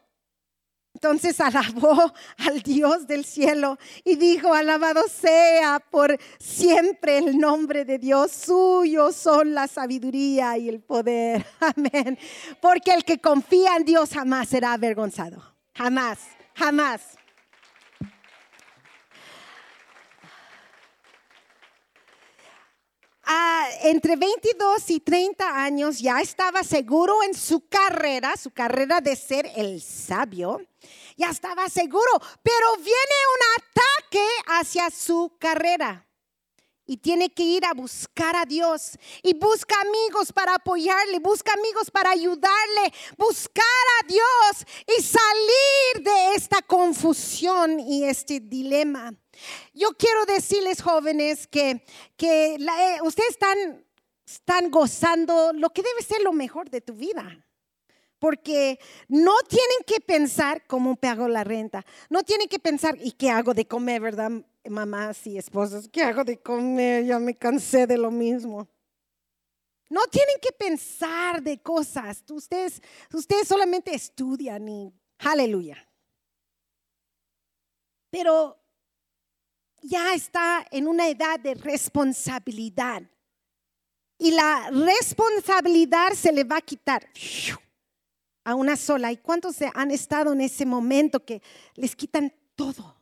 Entonces 0.93 1.39
alabó 1.41 2.13
al 2.37 2.61
Dios 2.61 3.05
del 3.05 3.25
cielo 3.25 3.77
y 4.03 4.15
dijo, 4.15 4.53
alabado 4.53 5.03
sea 5.07 5.79
por 5.79 6.17
siempre 6.39 7.17
el 7.17 7.37
nombre 7.37 7.83
de 7.85 7.99
Dios, 7.99 8.31
suyo 8.31 9.11
son 9.11 9.53
la 9.53 9.67
sabiduría 9.67 10.57
y 10.57 10.69
el 10.69 10.81
poder. 10.81 11.45
Amén. 11.59 12.17
Porque 12.61 12.91
el 12.91 13.03
que 13.03 13.19
confía 13.19 13.75
en 13.75 13.85
Dios 13.85 14.11
jamás 14.11 14.49
será 14.49 14.73
avergonzado. 14.73 15.43
Jamás, 15.73 16.19
jamás. 16.55 17.01
Entre 23.83 24.15
22 24.15 24.89
y 24.89 24.99
30 24.99 25.63
años 25.63 25.99
ya 25.99 26.21
estaba 26.21 26.63
seguro 26.63 27.23
en 27.23 27.33
su 27.33 27.67
carrera, 27.67 28.35
su 28.37 28.51
carrera 28.51 29.01
de 29.01 29.15
ser 29.15 29.49
el 29.55 29.81
sabio, 29.81 30.61
ya 31.17 31.29
estaba 31.29 31.69
seguro, 31.69 32.11
pero 32.43 32.75
viene 32.77 32.93
un 33.35 33.63
ataque 33.63 34.27
hacia 34.47 34.89
su 34.89 35.35
carrera. 35.39 36.05
Y 36.87 36.97
tiene 36.97 37.33
que 37.33 37.41
ir 37.41 37.65
a 37.65 37.73
buscar 37.73 38.35
a 38.35 38.45
Dios. 38.45 38.91
Y 39.23 39.33
busca 39.33 39.75
amigos 39.81 40.31
para 40.31 40.53
apoyarle, 40.53 41.17
busca 41.17 41.51
amigos 41.53 41.89
para 41.89 42.11
ayudarle, 42.11 42.93
buscar 43.17 43.65
a 44.01 44.07
Dios 44.07 44.67
y 44.95 45.01
salir 45.01 46.03
de 46.03 46.35
esta 46.35 46.61
confusión 46.61 47.79
y 47.79 48.03
este 48.03 48.39
dilema. 48.39 49.15
Yo 49.73 49.89
quiero 49.97 50.25
decirles, 50.25 50.81
jóvenes, 50.81 51.47
que, 51.47 51.85
que 52.17 52.55
eh, 52.55 52.97
ustedes 53.03 53.31
están, 53.31 53.85
están 54.25 54.71
gozando 54.71 55.51
lo 55.53 55.69
que 55.71 55.81
debe 55.81 56.01
ser 56.01 56.21
lo 56.21 56.33
mejor 56.33 56.69
de 56.69 56.81
tu 56.81 56.93
vida. 56.93 57.45
Porque 58.19 58.79
no 59.07 59.35
tienen 59.47 59.83
que 59.85 59.99
pensar 59.99 60.65
cómo 60.67 60.95
pago 60.95 61.27
la 61.27 61.43
renta. 61.43 61.85
No 62.09 62.23
tienen 62.23 62.47
que 62.47 62.59
pensar, 62.59 62.97
¿y 63.01 63.11
qué 63.11 63.29
hago 63.29 63.53
de 63.53 63.67
comer, 63.67 64.01
verdad, 64.01 64.31
mamás 64.67 65.27
y 65.27 65.37
esposas? 65.37 65.89
¿Qué 65.89 66.01
hago 66.01 66.23
de 66.23 66.37
comer? 66.37 67.05
Ya 67.05 67.19
me 67.19 67.35
cansé 67.35 67.85
de 67.85 67.97
lo 67.97 68.11
mismo. 68.11 68.67
No 69.89 70.01
tienen 70.07 70.37
que 70.41 70.51
pensar 70.51 71.41
de 71.43 71.59
cosas. 71.59 72.23
Ustedes, 72.29 72.81
ustedes 73.13 73.47
solamente 73.47 73.93
estudian 73.93 74.67
y 74.67 74.93
aleluya. 75.19 75.77
Pero 78.09 78.57
ya 79.85 80.13
está 80.13 80.65
en 80.71 80.87
una 80.87 81.07
edad 81.07 81.39
de 81.39 81.53
responsabilidad. 81.55 83.03
Y 84.17 84.31
la 84.31 84.69
responsabilidad 84.71 86.13
se 86.13 86.31
le 86.31 86.43
va 86.43 86.57
a 86.57 86.61
quitar 86.61 87.07
a 88.43 88.55
una 88.55 88.75
sola. 88.75 89.11
¿Y 89.11 89.17
cuántos 89.17 89.57
han 89.73 89.91
estado 89.91 90.33
en 90.33 90.41
ese 90.41 90.65
momento 90.65 91.23
que 91.23 91.41
les 91.75 91.95
quitan 91.95 92.33
todo? 92.55 92.95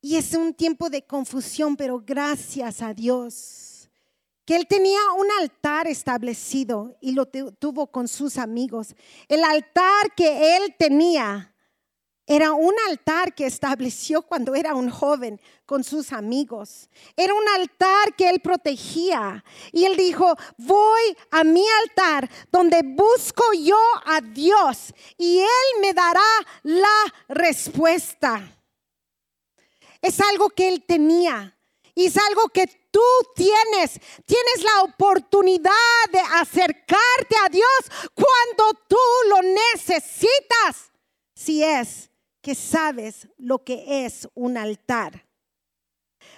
Y 0.00 0.16
es 0.16 0.34
un 0.34 0.54
tiempo 0.54 0.88
de 0.88 1.02
confusión, 1.02 1.76
pero 1.76 2.00
gracias 2.00 2.80
a 2.80 2.94
Dios 2.94 3.70
que 4.46 4.56
él 4.56 4.66
tenía 4.66 4.98
un 5.16 5.26
altar 5.40 5.86
establecido 5.86 6.96
y 7.00 7.12
lo 7.12 7.26
tuvo 7.26 7.86
con 7.86 8.08
sus 8.08 8.36
amigos. 8.36 8.96
El 9.28 9.44
altar 9.44 10.12
que 10.16 10.56
él 10.56 10.74
tenía 10.76 11.54
era 12.30 12.52
un 12.52 12.72
altar 12.88 13.34
que 13.34 13.44
estableció 13.44 14.22
cuando 14.22 14.54
era 14.54 14.76
un 14.76 14.88
joven 14.88 15.40
con 15.66 15.82
sus 15.82 16.12
amigos. 16.12 16.88
Era 17.16 17.34
un 17.34 17.48
altar 17.48 18.14
que 18.14 18.30
él 18.30 18.38
protegía. 18.38 19.44
Y 19.72 19.84
él 19.84 19.96
dijo, 19.96 20.36
voy 20.56 21.16
a 21.32 21.42
mi 21.42 21.64
altar 21.82 22.30
donde 22.52 22.82
busco 22.84 23.42
yo 23.60 23.76
a 24.06 24.20
Dios 24.20 24.94
y 25.18 25.40
él 25.40 25.80
me 25.80 25.92
dará 25.92 26.20
la 26.62 27.12
respuesta. 27.26 28.40
Es 30.00 30.20
algo 30.20 30.50
que 30.50 30.68
él 30.68 30.84
tenía. 30.86 31.58
Y 31.96 32.06
es 32.06 32.16
algo 32.16 32.48
que 32.50 32.68
tú 32.92 33.00
tienes. 33.34 33.98
Tienes 34.24 34.62
la 34.62 34.82
oportunidad 34.84 35.72
de 36.12 36.20
acercarte 36.20 37.36
a 37.44 37.48
Dios 37.48 38.12
cuando 38.14 38.78
tú 38.86 38.96
lo 39.30 39.42
necesitas. 39.42 40.92
Si 41.34 41.64
es 41.64 42.09
que 42.40 42.54
sabes 42.54 43.28
lo 43.36 43.64
que 43.64 44.06
es 44.06 44.28
un 44.34 44.56
altar. 44.56 45.26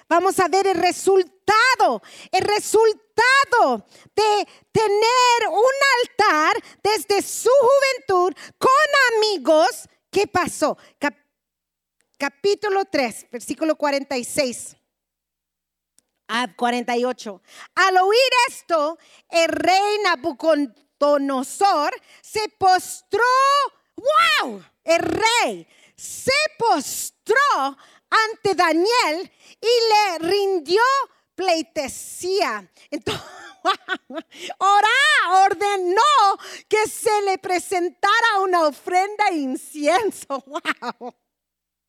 Vamos 0.08 0.38
a 0.40 0.48
ver 0.48 0.66
el 0.66 0.76
resultado, 0.76 2.02
el 2.30 2.42
resultado 2.42 3.86
de 4.14 4.48
tener 4.70 5.48
un 5.50 5.72
altar 6.00 6.52
desde 6.82 7.22
su 7.22 7.50
juventud 7.60 8.32
con 8.58 8.70
amigos. 9.16 9.88
¿Qué 10.10 10.26
pasó? 10.26 10.76
capítulo 12.18 12.84
3, 12.84 13.26
versículo 13.32 13.74
46 13.74 14.76
a 16.28 16.54
48. 16.54 17.42
Al 17.74 17.96
oír 17.98 18.30
esto, 18.48 18.98
el 19.28 19.48
rey 19.48 19.98
Nabucodonosor 20.04 21.90
se 22.20 22.48
postró. 22.58 23.24
¡Wow! 23.96 24.64
El 24.84 25.00
rey 25.00 25.66
se 26.02 26.32
postró 26.58 27.76
ante 28.10 28.54
Daniel 28.54 29.30
y 29.60 30.18
le 30.18 30.28
rindió 30.28 30.82
pleitesía. 31.34 32.68
Entonces, 32.90 33.22
Ora 34.58 35.44
ordenó 35.46 36.02
que 36.68 36.88
se 36.88 37.22
le 37.22 37.38
presentara 37.38 38.40
una 38.42 38.66
ofrenda 38.66 39.26
de 39.30 39.36
incienso. 39.36 40.44
Wow. 41.00 41.14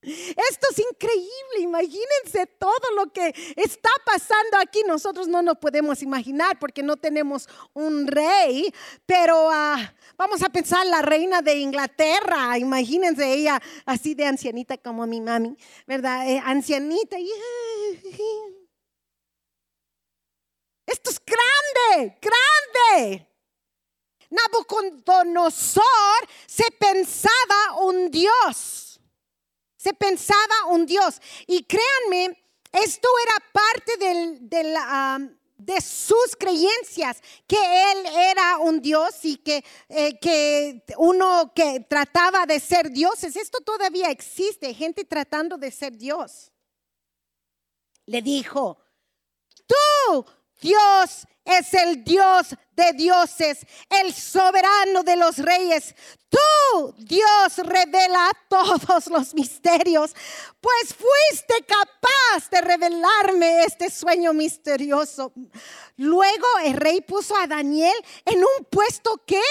Esto 0.03 0.67
es 0.71 0.79
increíble, 0.79 1.59
imagínense 1.59 2.45
todo 2.59 2.91
lo 2.95 3.11
que 3.13 3.33
está 3.55 3.89
pasando 4.05 4.57
aquí. 4.59 4.83
Nosotros 4.85 5.29
no 5.29 5.41
nos 5.41 5.57
podemos 5.57 6.01
imaginar 6.01 6.59
porque 6.59 6.83
no 6.83 6.97
tenemos 6.97 7.47
un 7.73 8.05
rey, 8.07 8.73
pero 9.05 9.49
ah, 9.49 9.93
vamos 10.17 10.43
a 10.43 10.49
pensar 10.49 10.85
la 10.85 11.01
reina 11.01 11.41
de 11.41 11.55
Inglaterra, 11.55 12.57
imagínense 12.57 13.33
ella 13.33 13.61
así 13.85 14.13
de 14.13 14.25
ancianita 14.25 14.77
como 14.77 15.07
mi 15.07 15.21
mami, 15.21 15.57
¿verdad? 15.87 16.29
Eh, 16.29 16.41
ancianita. 16.43 17.15
Esto 20.85 21.09
es 21.11 21.21
grande, 21.25 22.17
grande. 22.21 23.27
Nabucodonosor 24.29 25.83
se 26.45 26.69
pensaba 26.71 27.77
un 27.79 28.11
dios 28.11 28.82
se 29.83 29.93
pensaba 29.93 30.67
un 30.69 30.85
Dios. 30.85 31.19
Y 31.45 31.65
créanme, 31.65 32.41
esto 32.71 33.09
era 33.25 33.51
parte 33.51 33.97
de 35.57 35.81
sus 35.81 36.35
creencias, 36.39 37.21
que 37.45 37.57
Él 37.57 38.05
era 38.05 38.59
un 38.59 38.81
Dios 38.81 39.23
y 39.23 39.37
que, 39.37 39.63
eh, 39.89 40.17
que 40.19 40.83
uno 40.97 41.51
que 41.53 41.81
trataba 41.81 42.45
de 42.45 42.59
ser 42.61 42.91
dioses. 42.91 43.35
Esto 43.35 43.59
todavía 43.59 44.09
existe, 44.09 44.73
gente 44.73 45.03
tratando 45.03 45.57
de 45.57 45.69
ser 45.69 45.97
Dios. 45.97 46.51
Le 48.05 48.21
dijo, 48.21 48.77
tú 49.67 50.25
Dios 50.63 51.27
es 51.43 51.73
el 51.73 52.05
Dios 52.05 52.55
de 52.71 52.93
dioses, 52.93 53.59
el 53.89 54.13
soberano 54.13 55.03
de 55.03 55.17
los 55.17 55.37
reyes. 55.37 55.93
Tú, 56.29 56.95
Dios, 56.97 57.57
revela 57.57 58.31
todos 58.47 59.07
los 59.07 59.33
misterios, 59.33 60.15
pues 60.61 60.95
fuiste 60.95 61.65
capaz 61.67 62.49
de 62.49 62.61
revelarme 62.61 63.65
este 63.65 63.89
sueño 63.89 64.31
misterioso. 64.31 65.33
Luego 65.97 66.47
el 66.63 66.77
rey 66.77 67.01
puso 67.01 67.35
a 67.35 67.45
Daniel 67.45 67.93
en 68.23 68.39
un 68.39 68.65
puesto 68.71 69.21
que... 69.25 69.41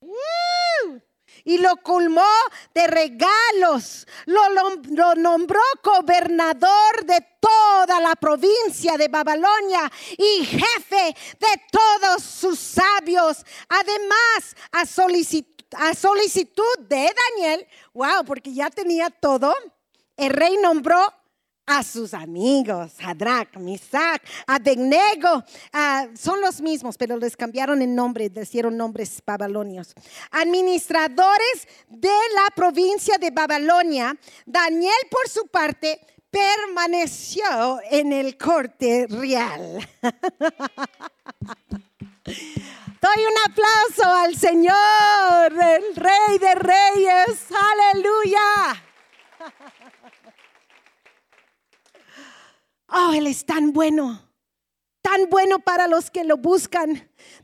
¡Uh! 0.00 1.00
Y 1.44 1.58
lo 1.58 1.76
colmó 1.78 2.26
de 2.74 2.86
regalos. 2.86 4.06
Lo, 4.26 5.14
nombró 5.16 5.60
gobernador 5.82 7.04
de 7.04 7.26
toda 7.40 8.00
la 8.00 8.14
provincia 8.16 8.96
de 8.96 9.08
Babilonia 9.08 9.90
y 10.16 10.44
jefe 10.44 11.16
de 11.38 11.62
todos 11.70 12.22
sus 12.22 12.58
sabios. 12.58 13.44
Además, 13.68 14.56
a 14.72 14.86
solicitud, 14.86 15.64
a 15.76 15.94
solicitud 15.94 16.78
de 16.88 17.12
Daniel, 17.36 17.66
wow, 17.94 18.24
porque 18.26 18.52
ya 18.52 18.70
tenía 18.70 19.10
todo, 19.10 19.54
el 20.16 20.30
rey 20.30 20.56
nombró 20.58 21.19
a 21.66 21.82
sus 21.82 22.14
amigos, 22.14 22.92
Hadrach, 23.00 23.56
Misach, 23.56 24.20
Abednego, 24.46 25.44
son 26.14 26.40
los 26.40 26.60
mismos, 26.60 26.96
pero 26.96 27.16
les 27.16 27.36
cambiaron 27.36 27.80
el 27.80 27.94
nombre, 27.94 28.30
les 28.34 28.50
dieron 28.50 28.76
nombres 28.76 29.22
babilonios. 29.24 29.94
Administradores 30.32 31.68
de 31.88 32.08
la 32.34 32.54
provincia 32.54 33.18
de 33.18 33.30
Babilonia, 33.30 34.16
Daniel 34.44 34.92
por 35.10 35.28
su 35.28 35.46
parte 35.46 36.00
permaneció 36.30 37.80
en 37.90 38.12
el 38.12 38.36
corte 38.36 39.06
real. 39.08 39.88
Doy 43.00 43.24
un 43.24 43.50
aplauso 43.50 44.04
al 44.04 44.36
Señor, 44.36 45.52
el 45.52 45.96
Rey 45.96 46.38
de 46.38 46.54
Reyes. 46.54 47.46
Aleluya. 47.94 48.84
Oh, 52.92 53.12
Él 53.12 53.26
es 53.26 53.44
tan 53.44 53.72
bueno, 53.72 54.20
tan 55.00 55.28
bueno 55.30 55.60
para 55.60 55.86
los 55.86 56.10
que 56.10 56.24
lo 56.24 56.36
buscan, 56.36 56.92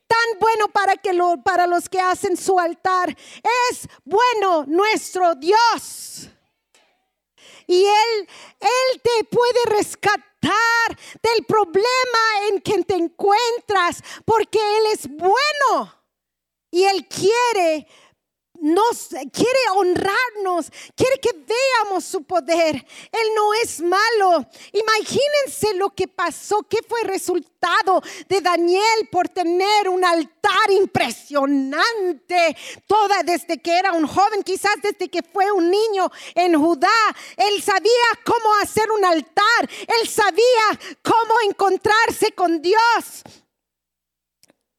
tan 0.06 0.38
bueno 0.40 0.68
para, 0.68 0.96
que 0.96 1.12
lo, 1.12 1.42
para 1.42 1.66
los 1.66 1.88
que 1.88 2.00
hacen 2.00 2.36
su 2.36 2.58
altar. 2.58 3.16
Es 3.70 3.88
bueno 4.04 4.64
nuestro 4.66 5.34
Dios. 5.36 6.28
Y 7.68 7.84
Él, 7.84 8.28
Él 8.60 9.00
te 9.02 9.24
puede 9.24 9.64
rescatar 9.66 10.20
del 11.22 11.44
problema 11.46 12.48
en 12.50 12.60
que 12.60 12.82
te 12.84 12.94
encuentras, 12.94 14.02
porque 14.24 14.58
Él 14.58 14.84
es 14.92 15.08
bueno. 15.08 15.92
Y 16.70 16.84
Él 16.84 17.06
quiere 17.08 17.86
nos 18.60 19.08
quiere 19.32 19.60
honrarnos, 19.74 20.70
quiere 20.94 21.18
que 21.20 21.32
veamos 21.32 22.04
su 22.04 22.22
poder. 22.24 22.74
Él 22.74 23.28
no 23.34 23.54
es 23.54 23.80
malo. 23.80 24.46
Imagínense 24.72 25.74
lo 25.74 25.90
que 25.90 26.08
pasó, 26.08 26.62
qué 26.68 26.78
fue 26.88 27.02
el 27.02 27.08
resultado 27.08 28.02
de 28.28 28.40
Daniel 28.40 29.08
por 29.10 29.28
tener 29.28 29.88
un 29.88 30.04
altar 30.04 30.70
impresionante, 30.70 32.56
toda 32.86 33.22
desde 33.22 33.60
que 33.60 33.78
era 33.78 33.92
un 33.92 34.06
joven, 34.06 34.42
quizás 34.42 34.74
desde 34.82 35.08
que 35.08 35.22
fue 35.22 35.50
un 35.52 35.70
niño 35.70 36.10
en 36.34 36.60
Judá. 36.60 36.88
Él 37.36 37.62
sabía 37.62 37.90
cómo 38.24 38.54
hacer 38.62 38.90
un 38.90 39.04
altar, 39.04 39.68
él 40.00 40.08
sabía 40.08 40.96
cómo 41.02 41.34
encontrarse 41.48 42.32
con 42.32 42.60
Dios. 42.60 43.22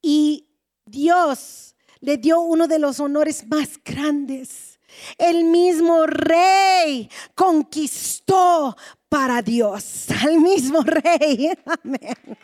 Y 0.01 0.47
Dios 0.85 1.75
le 1.99 2.17
dio 2.17 2.41
uno 2.41 2.67
de 2.67 2.79
los 2.79 2.99
honores 2.99 3.45
más 3.47 3.79
grandes. 3.83 4.79
El 5.17 5.43
mismo 5.43 6.05
rey 6.05 7.09
conquistó 7.35 8.75
para 9.09 9.41
Dios, 9.41 10.07
al 10.23 10.39
mismo 10.39 10.81
rey. 10.81 11.51
Amén. 11.83 12.37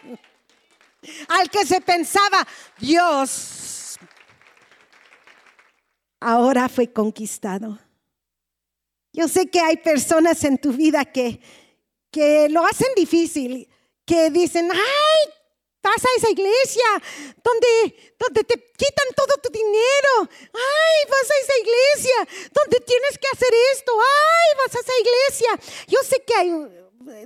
Al 1.27 1.49
que 1.49 1.65
se 1.65 1.81
pensaba, 1.81 2.47
Dios, 2.79 3.97
ahora 6.19 6.69
fue 6.69 6.91
conquistado. 6.91 7.79
Yo 9.11 9.27
sé 9.27 9.47
que 9.47 9.59
hay 9.59 9.77
personas 9.77 10.43
en 10.43 10.57
tu 10.57 10.71
vida 10.71 11.05
que, 11.05 11.39
que 12.09 12.49
lo 12.49 12.65
hacen 12.65 12.87
difícil, 12.95 13.69
que 14.05 14.29
dicen, 14.31 14.69
ay, 14.71 15.33
Vas 15.83 16.05
a 16.05 16.17
esa 16.17 16.29
iglesia 16.31 16.85
donde, 17.43 18.13
donde 18.17 18.43
te 18.45 18.55
quitan 18.55 19.07
todo 19.17 19.35
tu 19.43 19.49
dinero. 19.49 20.29
Ay, 20.53 21.09
vas 21.09 21.29
a 21.29 21.39
esa 21.43 21.53
iglesia 21.59 22.49
donde 22.53 22.79
tienes 22.79 23.17
que 23.17 23.27
hacer 23.27 23.53
esto. 23.73 23.91
Ay, 23.99 24.57
vas 24.65 24.75
a 24.75 24.79
esa 24.79 24.93
iglesia. 25.01 25.83
Yo 25.87 25.99
sé 26.03 26.23
que 26.25 26.33
hay, 26.33 26.49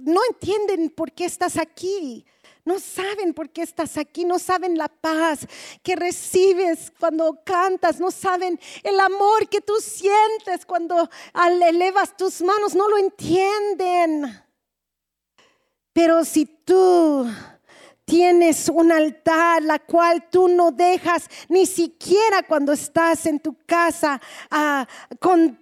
no 0.02 0.22
entienden 0.32 0.90
por 0.90 1.12
qué 1.12 1.26
estás 1.26 1.58
aquí. 1.58 2.26
No 2.66 2.82
saben 2.82 3.34
por 3.34 3.50
qué 3.50 3.62
estás 3.62 3.96
aquí, 3.96 4.26
no 4.26 4.40
saben 4.40 4.78
la 4.78 4.90
paz 4.90 5.48
que 5.82 5.96
recibes 5.96 6.92
cuando 7.00 7.40
cantas, 7.46 7.98
no 7.98 8.12
saben 8.12 8.60
el 8.84 9.00
amor 9.00 9.48
que 9.48 9.62
tú 9.62 9.76
sientes 9.80 10.66
cuando 10.66 11.10
elevas 11.66 12.18
tus 12.18 12.42
manos, 12.42 12.76
no 12.76 12.90
lo 12.90 12.98
entienden. 12.98 14.44
Pero 15.94 16.26
si 16.26 16.46
tú 16.46 17.26
tienes 18.08 18.70
un 18.70 18.90
altar, 18.90 19.62
la 19.62 19.80
cual 19.80 20.30
tú 20.32 20.48
no 20.48 20.72
dejas 20.72 21.30
ni 21.50 21.66
siquiera 21.66 22.42
cuando 22.42 22.72
estás 22.72 23.26
en 23.26 23.38
tu 23.38 23.54
casa 23.66 24.20
ah, 24.50 24.88
con, 25.20 25.60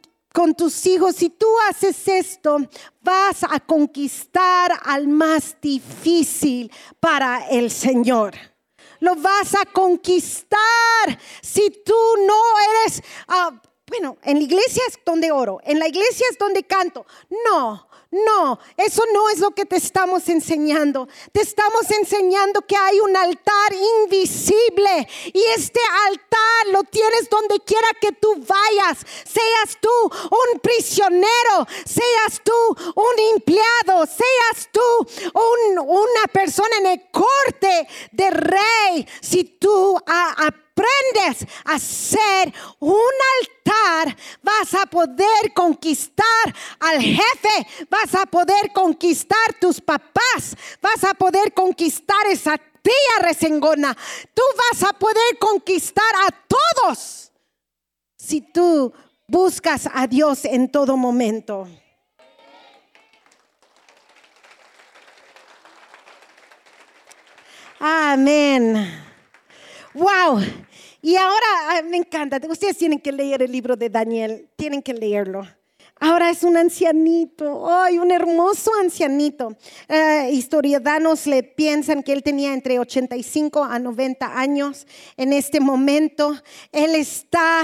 tus 0.55 0.85
hijos. 0.85 1.15
Si 1.15 1.29
tú 1.31 1.47
haces 1.67 2.07
esto, 2.07 2.57
vas 3.01 3.43
a 3.43 3.59
conquistar 3.59 4.71
al 4.85 5.07
más 5.07 5.57
difícil 5.59 6.71
para 6.99 7.47
el 7.49 7.71
Señor 7.71 8.35
lo 9.01 9.15
vas 9.15 9.53
a 9.53 9.65
conquistar 9.65 11.19
si 11.41 11.69
tú 11.85 11.93
no 12.25 12.41
eres, 12.71 13.03
ah, 13.27 13.51
bueno, 13.87 14.17
en 14.23 14.37
la 14.37 14.43
iglesia 14.43 14.81
es 14.87 14.97
donde 15.05 15.31
oro, 15.31 15.59
en 15.63 15.77
la 15.77 15.87
iglesia 15.87 16.25
es 16.31 16.37
donde 16.39 16.63
canto. 16.63 17.05
No, 17.29 17.87
no, 18.11 18.59
eso 18.77 19.03
no 19.13 19.29
es 19.29 19.39
lo 19.39 19.51
que 19.51 19.65
te 19.65 19.75
estamos 19.75 20.29
enseñando. 20.29 21.07
Te 21.31 21.41
estamos 21.41 21.89
enseñando 21.91 22.61
que 22.61 22.75
hay 22.75 22.99
un 22.99 23.15
altar 23.15 23.73
invisible 24.03 25.07
y 25.33 25.43
este 25.55 25.79
altar 26.07 26.64
tienes 26.85 27.29
donde 27.29 27.59
quiera 27.59 27.87
que 27.99 28.11
tú 28.11 28.35
vayas. 28.35 28.99
Seas 29.25 29.77
tú 29.79 29.89
un 30.03 30.59
prisionero, 30.59 31.67
seas 31.85 32.41
tú 32.43 32.53
un 32.95 33.35
empleado, 33.35 34.05
seas 34.05 34.69
tú 34.71 34.81
una 35.33 36.27
persona 36.31 36.77
en 36.79 36.85
el 36.87 37.01
corte 37.11 37.87
de 38.11 38.29
rey. 38.31 39.07
Si 39.21 39.43
tú 39.43 39.97
aprendes 40.05 41.45
a 41.65 41.79
ser 41.79 42.53
un 42.79 42.95
altar, 43.41 44.17
vas 44.41 44.73
a 44.73 44.85
poder 44.85 45.53
conquistar 45.53 46.25
al 46.79 47.01
jefe, 47.01 47.67
vas 47.89 48.13
a 48.15 48.25
poder 48.25 48.71
conquistar 48.73 49.53
tus 49.59 49.81
papás, 49.81 50.55
vas 50.81 51.03
a 51.03 51.13
poder 51.13 51.53
conquistar 51.53 52.25
esa 52.27 52.59
tía 52.85 53.27
resengona, 53.27 53.97
tú 54.33 54.43
vas 54.57 54.83
a 54.83 54.93
poder 54.93 55.39
conquistar 55.39 56.13
a 56.27 56.29
todos 56.47 57.31
si 58.15 58.41
tú 58.41 58.93
buscas 59.27 59.89
a 59.91 60.05
Dios 60.05 60.45
en 60.45 60.69
todo 60.69 60.95
momento. 60.95 61.67
Amén. 67.79 69.03
Wow. 69.93 70.41
Y 71.01 71.15
ahora 71.17 71.45
ah, 71.69 71.81
me 71.83 71.97
encanta, 71.97 72.39
ustedes 72.49 72.77
tienen 72.77 72.99
que 72.99 73.11
leer 73.11 73.41
el 73.41 73.51
libro 73.51 73.75
de 73.75 73.89
Daniel, 73.89 74.49
tienen 74.55 74.81
que 74.81 74.93
leerlo. 74.93 75.47
Ahora 76.07 76.29
es 76.29 76.43
un 76.43 76.55
ancianito, 76.55 77.67
¡ay, 77.67 77.97
un 77.97 78.11
hermoso 78.11 78.69
ancianito! 78.79 79.57
Eh, 79.87 80.29
historiadanos 80.33 81.25
le 81.25 81.41
piensan 81.41 82.03
que 82.03 82.13
él 82.13 82.21
tenía 82.21 82.53
entre 82.53 82.77
85 82.77 83.63
a 83.63 83.79
90 83.79 84.39
años 84.39 84.85
en 85.17 85.33
este 85.33 85.59
momento. 85.59 86.39
Él 86.71 86.93
está, 86.93 87.63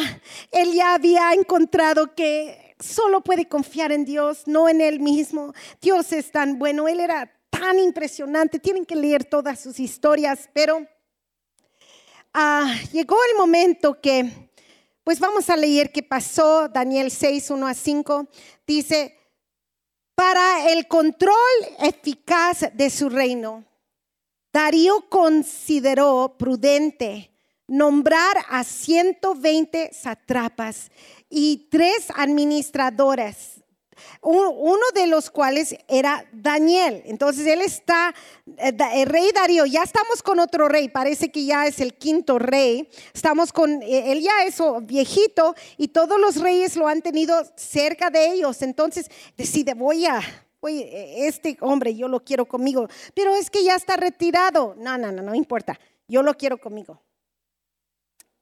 él 0.52 0.74
ya 0.74 0.96
había 0.96 1.34
encontrado 1.34 2.16
que 2.16 2.76
solo 2.80 3.22
puede 3.22 3.48
confiar 3.48 3.92
en 3.92 4.06
Dios, 4.06 4.48
no 4.48 4.68
en 4.68 4.82
él 4.82 5.00
mismo. 5.00 5.54
Dios 5.80 6.12
es 6.12 6.32
tan 6.32 6.58
bueno, 6.58 6.88
él 6.88 7.00
era 7.00 7.32
tan 7.52 7.78
impresionante. 7.78 8.58
Tienen 8.58 8.88
que 8.88 8.96
leer 8.96 9.24
todas 9.24 9.60
sus 9.60 9.80
historias, 9.80 10.50
pero 10.52 10.88
Ah, 12.34 12.74
llegó 12.94 13.18
el 13.30 13.38
momento 13.38 14.00
que, 14.00 14.50
pues 15.04 15.20
vamos 15.20 15.50
a 15.50 15.58
leer 15.58 15.92
qué 15.92 16.04
pasó, 16.04 16.70
Daniel 16.70 17.12
6, 17.12 17.50
1 17.50 17.68
a 17.68 17.74
5, 17.74 18.28
dice, 18.68 19.18
para 20.16 20.72
el 20.72 20.88
control 20.88 21.36
eficaz 21.80 22.66
de 22.74 22.90
su 22.90 23.10
reino, 23.10 23.66
Darío 24.54 25.10
consideró 25.10 26.36
prudente 26.38 27.32
nombrar 27.68 28.36
a 28.50 28.66
120 28.66 29.92
satrapas 29.94 30.92
y 31.30 31.70
tres 31.72 32.08
administradores, 32.14 33.61
uno 34.22 34.86
de 34.94 35.08
los 35.08 35.30
cuales 35.30 35.76
era 35.88 36.26
Daniel. 36.32 37.02
Entonces 37.06 37.46
él 37.48 37.62
está, 37.62 38.14
eh, 38.58 38.74
el 38.94 39.08
rey 39.08 39.32
Darío, 39.34 39.66
ya 39.66 39.84
estamos 39.84 40.24
con 40.24 40.40
otro 40.40 40.68
rey, 40.68 40.90
parece 40.90 41.32
que 41.32 41.46
ya 41.46 41.66
es 41.68 41.80
el 41.80 41.94
quinto 41.94 42.40
rey, 42.40 42.90
estamos 43.14 43.52
con, 43.52 43.82
eh, 43.82 44.12
él 44.12 44.22
ya 44.22 44.44
es 44.46 44.58
viejito 44.84 45.56
y 45.78 45.90
todos 45.90 46.20
los 46.20 46.38
reyes 46.38 46.76
lo 46.76 46.88
han 46.88 47.02
tenido 47.02 47.44
cerca 47.56 48.10
de 48.10 48.32
ellos. 48.32 48.62
Entonces 48.62 49.10
decide, 49.38 49.74
voy 49.74 50.06
a, 50.06 50.22
oye, 50.60 51.28
este 51.28 51.58
hombre 51.62 51.96
yo 51.96 52.08
lo 52.08 52.24
quiero 52.24 52.46
conmigo, 52.46 52.88
pero 53.14 53.36
es 53.36 53.50
que 53.50 53.64
ya 53.64 53.76
está 53.76 53.98
retirado. 53.98 54.76
No, 54.78 54.98
no, 54.98 55.12
no, 55.12 55.22
no 55.22 55.36
importa, 55.36 55.80
yo 56.08 56.24
lo 56.24 56.36
quiero 56.36 56.58
conmigo. 56.58 57.02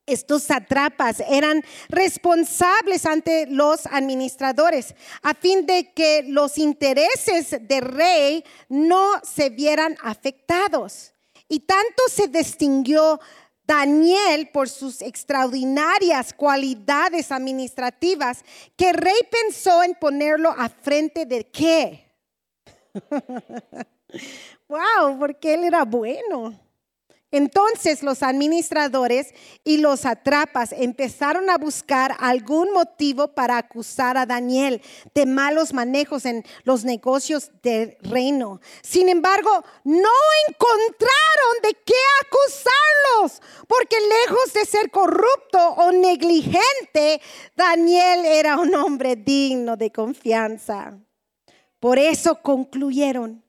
Estos 0.10 0.42
satrapas 0.42 1.20
eran 1.20 1.64
responsables 1.88 3.06
ante 3.06 3.46
los 3.46 3.86
administradores 3.86 4.96
a 5.22 5.36
fin 5.36 5.68
de 5.68 5.94
que 5.94 6.24
los 6.24 6.58
intereses 6.58 7.52
del 7.62 7.84
rey 7.84 8.44
no 8.70 9.22
se 9.22 9.52
vieran 9.52 9.96
afectados. 10.02 11.14
Y 11.48 11.60
tanto 11.60 12.04
se 12.10 12.28
distinguió 12.28 13.20
Daniel 13.64 14.50
por 14.52 14.68
sus 14.68 15.00
extraordinarias 15.04 16.34
cualidades 16.34 17.32
administrativas 17.32 18.44
que 18.76 18.90
el 18.90 18.96
rey 18.96 19.20
pensó 19.30 19.84
en 19.84 19.94
ponerlo 19.94 20.50
a 20.50 20.70
frente 20.70 21.28
de 21.28 21.46
qué? 21.52 22.12
wow, 24.68 25.20
porque 25.20 25.54
él 25.54 25.66
era 25.66 25.86
bueno. 25.86 26.69
Entonces 27.32 28.02
los 28.02 28.24
administradores 28.24 29.34
y 29.64 29.78
los 29.78 30.06
atrapas 30.06 30.72
empezaron 30.72 31.50
a 31.52 31.60
buscar 31.60 32.16
algún 32.20 32.74
motivo 32.74 33.36
para 33.36 33.58
acusar 33.58 34.18
a 34.18 34.26
Daniel 34.26 34.82
de 35.14 35.28
malos 35.28 35.72
manejos 35.72 36.26
en 36.26 36.44
los 36.64 36.86
negocios 36.86 37.52
del 37.62 37.98
reino. 38.02 38.60
Sin 38.82 39.10
embargo, 39.10 39.64
no 39.84 40.10
encontraron 40.48 41.62
de 41.62 41.78
qué 41.86 41.94
acusarlos, 42.26 43.42
porque 43.68 43.98
lejos 44.28 44.54
de 44.54 44.66
ser 44.66 44.90
corrupto 44.90 45.60
o 45.78 45.92
negligente, 45.92 47.22
Daniel 47.56 48.26
era 48.26 48.58
un 48.58 48.74
hombre 48.74 49.16
digno 49.16 49.78
de 49.78 49.92
confianza. 49.92 50.98
Por 51.80 52.00
eso 52.00 52.42
concluyeron, 52.42 53.44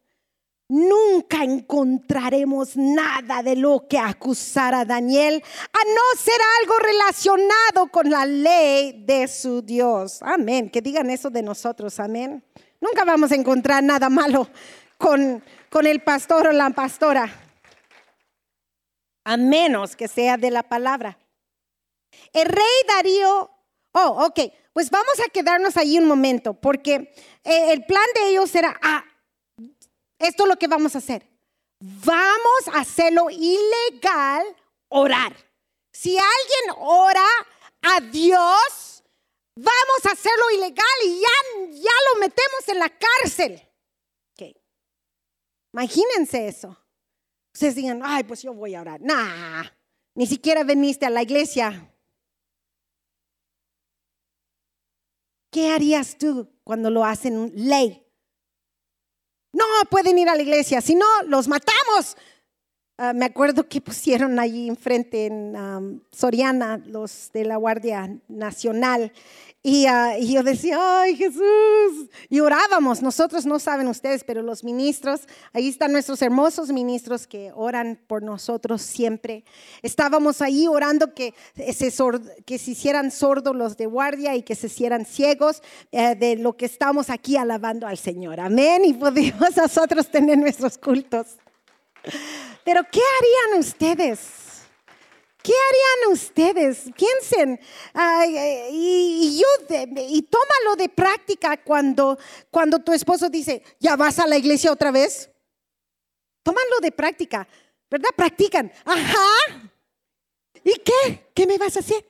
nunca 0.70 1.42
encontraremos 1.42 2.76
nada 2.76 3.42
de 3.42 3.56
lo 3.56 3.88
que 3.88 3.98
acusar 3.98 4.72
a 4.72 4.84
Daniel, 4.84 5.42
a 5.72 5.84
no 5.84 6.20
ser 6.22 6.40
algo 6.60 6.78
relacionado 6.78 7.88
con 7.90 8.08
la 8.08 8.24
ley 8.24 9.04
de 9.04 9.26
su 9.26 9.62
Dios. 9.62 10.22
Amén. 10.22 10.70
Que 10.70 10.80
digan 10.80 11.10
eso 11.10 11.28
de 11.28 11.42
nosotros, 11.42 11.98
amén. 11.98 12.44
Nunca 12.80 13.04
vamos 13.04 13.32
a 13.32 13.34
encontrar 13.34 13.82
nada 13.82 14.08
malo 14.08 14.48
con, 14.96 15.42
con 15.70 15.86
el 15.86 16.02
pastor 16.02 16.46
o 16.46 16.52
la 16.52 16.70
pastora, 16.70 17.28
a 19.24 19.36
menos 19.36 19.96
que 19.96 20.06
sea 20.06 20.36
de 20.36 20.50
la 20.50 20.62
palabra. 20.62 21.18
El 22.32 22.46
rey 22.46 22.64
Darío, 22.86 23.50
oh, 23.92 24.26
ok, 24.26 24.40
pues 24.72 24.88
vamos 24.88 25.18
a 25.26 25.30
quedarnos 25.30 25.76
ahí 25.76 25.98
un 25.98 26.06
momento, 26.06 26.54
porque 26.54 27.12
eh, 27.42 27.72
el 27.72 27.84
plan 27.84 28.04
de 28.14 28.28
ellos 28.30 28.54
era, 28.54 28.78
ah, 28.82 29.04
esto 30.20 30.44
es 30.44 30.48
lo 30.48 30.56
que 30.56 30.68
vamos 30.68 30.94
a 30.94 30.98
hacer. 30.98 31.26
Vamos 31.80 32.68
a 32.72 32.80
hacerlo 32.80 33.28
ilegal, 33.30 34.44
orar. 34.88 35.34
Si 35.92 36.10
alguien 36.10 36.76
ora 36.78 37.26
a 37.82 38.00
Dios, 38.00 39.02
vamos 39.56 40.06
a 40.06 40.12
hacerlo 40.12 40.50
ilegal 40.54 40.86
y 41.06 41.20
ya, 41.20 41.78
ya 41.82 41.92
lo 42.12 42.20
metemos 42.20 42.68
en 42.68 42.78
la 42.78 42.90
cárcel. 42.90 43.66
Imagínense 45.72 46.48
eso. 46.48 46.76
Ustedes 47.54 47.74
digan, 47.74 48.00
ay, 48.04 48.24
pues 48.24 48.42
yo 48.42 48.52
voy 48.52 48.74
a 48.74 48.80
orar. 48.80 49.00
Nah, 49.00 49.64
ni 50.14 50.26
siquiera 50.26 50.64
viniste 50.64 51.06
a 51.06 51.10
la 51.10 51.22
iglesia. 51.22 51.94
¿Qué 55.50 55.70
harías 55.70 56.16
tú 56.16 56.48
cuando 56.64 56.90
lo 56.90 57.04
hacen 57.04 57.52
ley? 57.54 58.06
No 59.52 59.64
pueden 59.90 60.18
ir 60.18 60.28
a 60.28 60.34
la 60.34 60.42
iglesia, 60.42 60.80
si 60.80 60.94
no, 60.94 61.06
los 61.26 61.48
matamos. 61.48 62.16
Ah, 62.98 63.12
me 63.14 63.24
acuerdo 63.24 63.66
que 63.68 63.80
pusieron 63.80 64.38
allí 64.38 64.68
enfrente 64.68 65.26
en 65.26 66.02
Soriana 66.12 66.76
los 66.84 67.30
de 67.32 67.44
la 67.46 67.56
Guardia 67.56 68.14
Nacional 68.28 69.12
Y, 69.62 69.84
yo 70.32 70.42
decía, 70.42 71.02
ay 71.02 71.16
Jesús, 71.16 72.08
y 72.30 72.40
orábamos, 72.40 73.02
nosotros 73.02 73.44
no 73.44 73.58
saben 73.58 73.88
ustedes, 73.88 74.24
pero 74.24 74.40
los 74.40 74.64
ministros, 74.64 75.28
ahí 75.52 75.68
están 75.68 75.92
nuestros 75.92 76.22
hermosos 76.22 76.70
ministros 76.70 77.26
que 77.26 77.52
oran 77.54 78.00
por 78.06 78.22
nosotros 78.22 78.80
siempre. 78.80 79.44
Estábamos 79.82 80.40
ahí 80.40 80.66
orando 80.66 81.12
que 81.12 81.34
se, 81.74 81.92
que 82.46 82.58
se 82.58 82.70
hicieran 82.70 83.10
sordos 83.10 83.54
los 83.54 83.76
de 83.76 83.84
guardia 83.84 84.34
y 84.34 84.42
que 84.42 84.54
se 84.54 84.68
hicieran 84.68 85.04
ciegos 85.04 85.62
eh, 85.92 86.14
de 86.14 86.36
lo 86.36 86.56
que 86.56 86.64
estamos 86.64 87.10
aquí 87.10 87.36
alabando 87.36 87.86
al 87.86 87.98
Señor. 87.98 88.40
Amén. 88.40 88.86
Y 88.86 88.94
podemos 88.94 89.54
nosotros 89.58 90.10
tener 90.10 90.38
nuestros 90.38 90.78
cultos. 90.78 91.36
Pero 92.64 92.82
¿qué 92.90 93.00
harían 93.00 93.60
ustedes? 93.60 94.49
¿Qué 96.10 96.42
harían 96.42 96.64
ustedes? 96.64 96.90
Piensen 96.96 97.60
y, 98.70 99.40
yo 99.40 99.76
y 99.96 100.22
tómalo 100.22 100.76
de 100.76 100.88
práctica 100.88 101.62
cuando, 101.62 102.18
cuando 102.50 102.78
tu 102.78 102.92
esposo 102.92 103.28
dice, 103.28 103.62
¿ya 103.78 103.96
vas 103.96 104.18
a 104.18 104.26
la 104.26 104.36
iglesia 104.36 104.72
otra 104.72 104.90
vez? 104.90 105.30
Tómalo 106.42 106.80
de 106.80 106.92
práctica, 106.92 107.46
¿verdad? 107.90 108.10
Practican. 108.16 108.72
Ajá. 108.84 109.70
¿Y 110.64 110.74
qué? 110.80 111.30
¿Qué 111.34 111.46
me 111.46 111.58
vas 111.58 111.76
a 111.76 111.80
hacer? 111.80 112.04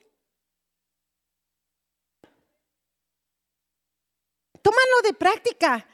Tómalo 4.61 5.01
de 5.03 5.13
práctica. 5.13 5.87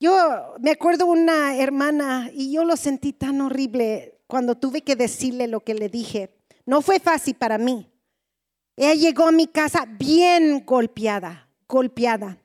Yo 0.00 0.54
me 0.60 0.72
acuerdo 0.72 1.06
una 1.06 1.56
hermana 1.56 2.30
y 2.32 2.52
yo 2.52 2.64
lo 2.64 2.76
sentí 2.76 3.12
tan 3.12 3.40
horrible 3.40 4.20
cuando 4.26 4.56
tuve 4.56 4.82
que 4.82 4.96
decirle 4.96 5.46
lo 5.46 5.60
que 5.60 5.74
le 5.74 5.88
dije. 5.88 6.43
No 6.66 6.82
fue 6.82 6.98
fácil 7.00 7.34
para 7.34 7.58
mí. 7.58 7.90
Ella 8.76 8.94
llegó 8.94 9.28
a 9.28 9.32
mi 9.32 9.46
casa 9.46 9.86
bien 9.86 10.64
golpeada, 10.64 11.48
golpeada. 11.68 12.38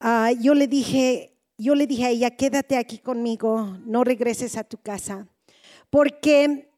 Ah, 0.00 0.32
yo 0.32 0.54
le 0.54 0.66
dije, 0.66 1.36
yo 1.58 1.74
le 1.74 1.86
dije 1.86 2.06
a 2.06 2.10
ella, 2.10 2.30
quédate 2.30 2.78
aquí 2.78 2.98
conmigo, 2.98 3.76
no 3.84 4.02
regreses 4.04 4.56
a 4.56 4.64
tu 4.64 4.78
casa, 4.78 5.28
porque 5.90 6.70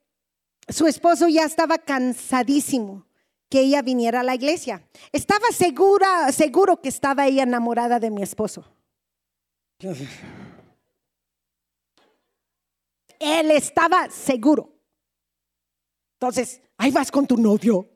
su 0.68 0.87
esposo 0.87 1.29
ya 1.29 1.44
estaba 1.44 1.79
cansadísimo 1.79 3.07
que 3.48 3.61
ella 3.61 3.83
viniera 3.83 4.20
a 4.20 4.24
la 4.24 4.35
iglesia. 4.35 4.87
Estaba 5.12 5.46
segura, 5.53 6.33
seguro 6.33 6.81
que 6.81 6.88
estaba 6.88 7.27
ella 7.27 7.44
enamorada 7.44 8.00
de 8.00 8.11
mi 8.11 8.22
esposo. 8.22 8.64
Él 13.20 13.50
estaba 13.53 14.11
seguro. 14.11 14.73
Entonces, 16.24 16.62
ahí 16.78 16.90
vas 16.90 17.10
con 17.10 17.26
tu 17.26 17.37
novio. 17.37 17.87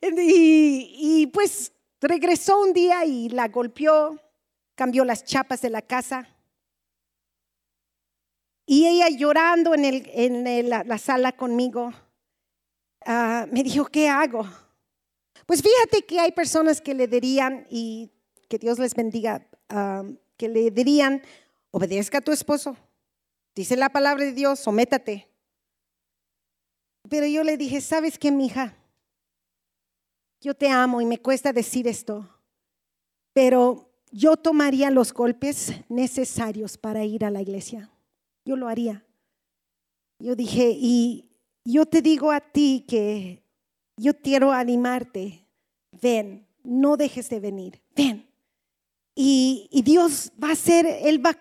Y, 0.00 1.26
pues 1.34 1.70
regresó 2.00 2.62
un 2.62 2.72
día 2.72 3.04
y 3.04 3.28
la 3.28 3.48
golpeó, 3.48 4.18
cambió 4.74 5.04
las 5.04 5.22
chapas 5.22 5.60
de 5.60 5.68
la 5.68 5.82
casa. 5.82 6.26
Y 8.64 8.86
ella 8.86 9.10
llorando 9.10 9.74
en, 9.74 10.68
la, 10.70 10.98
sala 10.98 11.32
conmigo, 11.32 11.92
ah, 13.04 13.46
me 13.52 13.62
dijo, 13.62 13.84
¿qué 13.84 14.08
hago? 14.08 14.48
Pues 15.44 15.60
fíjate 15.60 16.06
que 16.06 16.18
hay 16.20 16.32
personas 16.32 16.80
que 16.80 16.94
le 16.94 17.06
dirían, 17.06 17.66
y 17.68 18.10
que 18.48 18.58
Dios 18.58 18.78
les 18.78 18.94
bendiga, 18.94 19.46
ah, 19.68 20.04
que 20.38 20.48
le 20.48 20.70
dirían, 20.70 21.22
obedezca 21.70 22.18
a 22.18 22.22
tu 22.22 22.32
esposo. 22.32 22.78
Dice 23.54 23.76
la 23.76 23.90
palabra 23.90 24.24
de 24.24 24.32
Dios, 24.32 24.58
sométate. 24.58 25.31
Pero 27.12 27.26
yo 27.26 27.44
le 27.44 27.58
dije, 27.58 27.82
¿sabes 27.82 28.18
qué, 28.18 28.30
mija? 28.30 28.74
Yo 30.40 30.54
te 30.54 30.70
amo 30.70 30.98
y 31.02 31.04
me 31.04 31.18
cuesta 31.18 31.52
decir 31.52 31.86
esto, 31.86 32.26
pero 33.34 33.92
yo 34.10 34.38
tomaría 34.38 34.90
los 34.90 35.12
golpes 35.12 35.74
necesarios 35.90 36.78
para 36.78 37.04
ir 37.04 37.26
a 37.26 37.30
la 37.30 37.42
iglesia. 37.42 37.90
Yo 38.46 38.56
lo 38.56 38.66
haría. 38.66 39.04
Yo 40.20 40.34
dije, 40.34 40.74
y 40.74 41.28
yo 41.66 41.84
te 41.84 42.00
digo 42.00 42.32
a 42.32 42.40
ti 42.40 42.86
que 42.88 43.42
yo 43.98 44.18
quiero 44.18 44.50
animarte. 44.50 45.46
Ven, 46.00 46.46
no 46.64 46.96
dejes 46.96 47.28
de 47.28 47.40
venir. 47.40 47.82
Ven. 47.94 48.26
Y, 49.14 49.68
Dios 49.84 50.32
va 50.42 50.48
a 50.48 50.52
hacer, 50.52 50.86
Él 50.86 51.22
va 51.22 51.32
a 51.32 51.38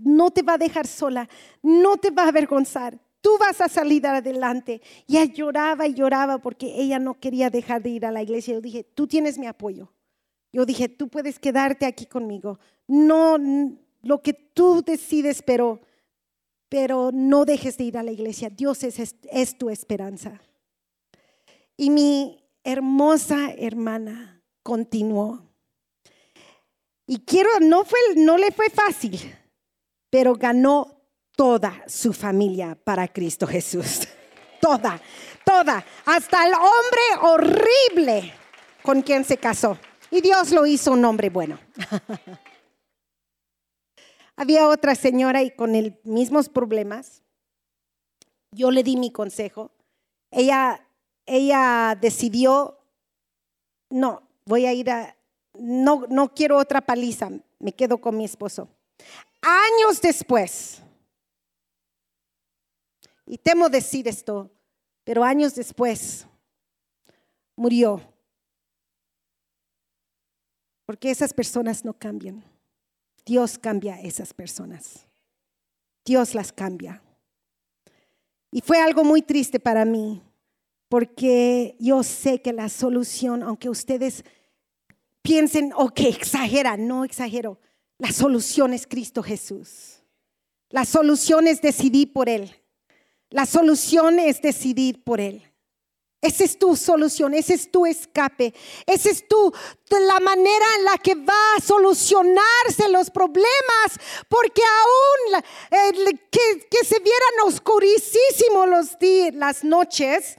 no 0.00 0.32
te 0.32 0.42
va 0.42 0.54
a 0.54 0.58
dejar 0.58 0.88
sola, 0.88 1.28
no 1.62 1.98
te 1.98 2.10
va 2.10 2.24
a 2.24 2.28
avergonzar. 2.30 2.98
Tú 3.20 3.36
vas 3.38 3.60
a 3.60 3.68
salir 3.68 4.06
adelante. 4.06 4.80
Y 5.06 5.16
ella 5.16 5.32
lloraba 5.32 5.86
y 5.86 5.94
lloraba 5.94 6.38
porque 6.38 6.74
ella 6.76 6.98
no 6.98 7.14
quería 7.14 7.50
dejar 7.50 7.82
de 7.82 7.90
ir 7.90 8.06
a 8.06 8.12
la 8.12 8.22
iglesia. 8.22 8.54
Yo 8.54 8.60
dije, 8.60 8.84
tú 8.84 9.06
tienes 9.06 9.38
mi 9.38 9.46
apoyo. 9.46 9.92
Yo 10.52 10.64
dije, 10.64 10.88
tú 10.88 11.08
puedes 11.08 11.38
quedarte 11.38 11.86
aquí 11.86 12.06
conmigo. 12.06 12.58
No 12.86 13.36
lo 14.02 14.22
que 14.22 14.32
tú 14.32 14.82
decides, 14.82 15.42
pero, 15.42 15.80
pero 16.68 17.10
no 17.12 17.44
dejes 17.44 17.76
de 17.76 17.84
ir 17.84 17.98
a 17.98 18.02
la 18.02 18.12
iglesia. 18.12 18.50
Dios 18.50 18.82
es, 18.84 19.58
tu 19.58 19.70
esperanza. 19.70 20.40
Y 21.76 21.90
mi 21.90 22.44
hermosa 22.64 23.52
hermana 23.52 24.42
continuó. 24.62 25.44
Y 27.06 27.18
quiero, 27.20 27.50
no, 27.60 27.84
fue, 27.84 27.98
no 28.16 28.36
le 28.36 28.50
fue 28.50 28.68
fácil, 28.68 29.18
pero 30.10 30.34
ganó 30.34 30.97
toda 31.38 31.84
su 31.86 32.12
familia 32.12 32.76
para 32.82 33.06
Cristo 33.06 33.46
Jesús. 33.46 34.08
Toda, 34.60 35.00
toda, 35.44 35.84
hasta 36.04 36.44
el 36.44 36.52
hombre 36.52 37.00
horrible 37.22 38.34
con 38.82 39.02
quien 39.02 39.24
se 39.24 39.36
casó. 39.36 39.78
Y 40.10 40.20
Dios 40.20 40.50
lo 40.50 40.66
hizo 40.66 40.90
un 40.90 41.04
hombre 41.04 41.30
bueno. 41.30 41.60
Había 44.36 44.66
otra 44.66 44.96
señora 44.96 45.44
y 45.44 45.52
con 45.52 45.76
el 45.76 45.96
mismos 46.02 46.48
problemas. 46.48 47.22
Yo 48.50 48.72
le 48.72 48.82
di 48.82 48.96
mi 48.96 49.12
consejo. 49.12 49.70
Ella, 50.32 50.84
ella 51.24 51.96
decidió, 52.00 52.80
no, 53.90 54.28
voy 54.44 54.66
a 54.66 54.72
ir 54.72 54.90
a, 54.90 55.16
no, 55.54 56.04
no 56.10 56.34
quiero 56.34 56.56
otra 56.56 56.80
paliza, 56.80 57.30
me 57.60 57.72
quedo 57.72 57.98
con 57.98 58.16
mi 58.16 58.24
esposo. 58.24 58.68
Años 59.40 60.02
después, 60.02 60.82
y 63.28 63.36
temo 63.36 63.68
decir 63.68 64.08
esto, 64.08 64.50
pero 65.04 65.22
años 65.22 65.54
después 65.54 66.26
murió. 67.54 68.00
Porque 70.86 71.10
esas 71.10 71.34
personas 71.34 71.84
no 71.84 71.92
cambian. 71.92 72.42
Dios 73.26 73.58
cambia 73.58 73.96
a 73.96 74.00
esas 74.00 74.32
personas. 74.32 75.06
Dios 76.06 76.34
las 76.34 76.50
cambia. 76.50 77.02
Y 78.50 78.62
fue 78.62 78.80
algo 78.80 79.04
muy 79.04 79.20
triste 79.20 79.60
para 79.60 79.84
mí, 79.84 80.22
porque 80.88 81.76
yo 81.78 82.02
sé 82.02 82.40
que 82.40 82.54
la 82.54 82.70
solución, 82.70 83.42
aunque 83.42 83.68
ustedes 83.68 84.24
piensen, 85.20 85.74
ok, 85.76 86.00
exagera, 86.00 86.78
no 86.78 87.04
exagero, 87.04 87.60
la 87.98 88.10
solución 88.10 88.72
es 88.72 88.86
Cristo 88.86 89.22
Jesús. 89.22 90.02
La 90.70 90.86
solución 90.86 91.46
es 91.46 91.60
decidir 91.60 92.14
por 92.14 92.30
Él. 92.30 92.57
La 93.30 93.46
solución 93.46 94.18
es 94.18 94.40
decidir 94.40 95.02
por 95.04 95.20
Él. 95.20 95.48
Esa 96.20 96.42
es 96.42 96.58
tu 96.58 96.74
solución, 96.74 97.32
ese 97.32 97.54
es 97.54 97.70
tu 97.70 97.86
escape, 97.86 98.52
esa 98.86 99.08
es 99.08 99.28
tu, 99.28 99.52
la 99.88 100.18
manera 100.18 100.64
en 100.78 100.84
la 100.84 100.98
que 100.98 101.14
va 101.14 101.54
a 101.56 101.60
solucionarse 101.60 102.88
los 102.90 103.08
problemas, 103.10 103.46
porque 104.28 104.62
aún 104.62 105.42
que, 106.28 106.84
se 106.84 106.98
vieran 106.98 107.46
oscurísimos 107.46 108.68
los 108.68 108.98
días, 108.98 109.32
las 109.34 109.62
noches, 109.62 110.36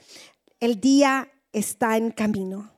el 0.59 0.81
día 0.81 1.31
está 1.53 1.95
en 1.95 2.11
camino. 2.11 2.73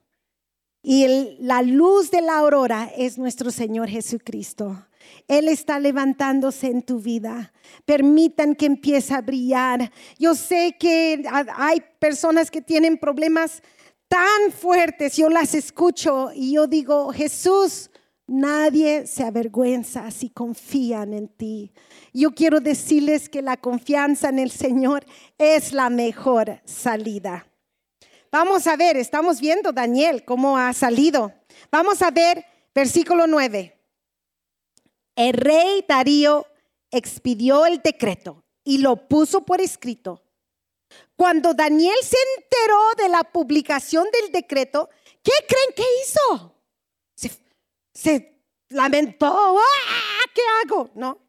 Y 0.83 1.37
la 1.39 1.63
luz 1.63 2.11
de 2.11 2.21
la 2.21 2.37
aurora 2.37 2.91
es 2.95 3.17
nuestro 3.17 3.49
Señor 3.49 3.89
Jesucristo. 3.89 4.85
Él 5.31 5.47
está 5.47 5.79
levantándose 5.79 6.67
en 6.67 6.81
tu 6.81 6.99
vida. 6.99 7.53
Permitan 7.85 8.53
que 8.53 8.65
empiece 8.65 9.13
a 9.13 9.21
brillar. 9.21 9.89
Yo 10.19 10.35
sé 10.35 10.75
que 10.77 11.23
hay 11.55 11.81
personas 11.99 12.51
que 12.51 12.61
tienen 12.61 12.97
problemas 12.97 13.63
tan 14.09 14.51
fuertes. 14.51 15.15
Yo 15.15 15.29
las 15.29 15.55
escucho 15.55 16.31
y 16.35 16.55
yo 16.55 16.67
digo, 16.67 17.13
Jesús, 17.13 17.89
nadie 18.27 19.07
se 19.07 19.23
avergüenza 19.23 20.11
si 20.11 20.29
confían 20.29 21.13
en 21.13 21.29
ti. 21.29 21.71
Yo 22.11 22.31
quiero 22.31 22.59
decirles 22.59 23.29
que 23.29 23.41
la 23.41 23.55
confianza 23.55 24.27
en 24.27 24.39
el 24.39 24.51
Señor 24.51 25.05
es 25.37 25.71
la 25.71 25.89
mejor 25.89 26.59
salida. 26.65 27.47
Vamos 28.33 28.67
a 28.67 28.75
ver, 28.75 28.97
estamos 28.97 29.39
viendo 29.39 29.71
Daniel 29.71 30.25
cómo 30.25 30.57
ha 30.57 30.73
salido. 30.73 31.31
Vamos 31.71 32.01
a 32.01 32.11
ver 32.11 32.43
versículo 32.75 33.27
9 33.27 33.77
el 35.15 35.33
rey 35.33 35.85
Darío 35.87 36.45
expidió 36.91 37.65
el 37.65 37.81
decreto 37.81 38.43
y 38.63 38.77
lo 38.79 39.07
puso 39.07 39.41
por 39.41 39.61
escrito. 39.61 40.23
Cuando 41.15 41.53
Daniel 41.53 41.95
se 42.01 42.17
enteró 42.37 42.79
de 42.97 43.09
la 43.09 43.23
publicación 43.23 44.07
del 44.11 44.31
decreto, 44.31 44.89
¿qué 45.23 45.31
creen 45.47 45.73
que 45.75 45.83
hizo? 46.03 46.55
Se, 47.93 48.41
lamentó, 48.69 49.27
¡Ah, 49.27 50.25
¿qué 50.33 50.41
hago? 50.63 50.89
No, 50.95 51.19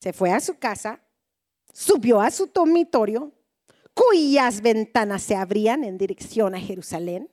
se 0.00 0.12
fue 0.12 0.32
a 0.32 0.40
su 0.40 0.58
casa, 0.58 1.00
subió 1.72 2.20
a 2.20 2.30
su 2.30 2.46
dormitorio, 2.46 3.32
cuyas 3.92 4.60
ventanas 4.60 5.22
se 5.22 5.36
abrían 5.36 5.84
en 5.84 5.98
dirección 5.98 6.54
a 6.54 6.60
Jerusalén. 6.60 7.30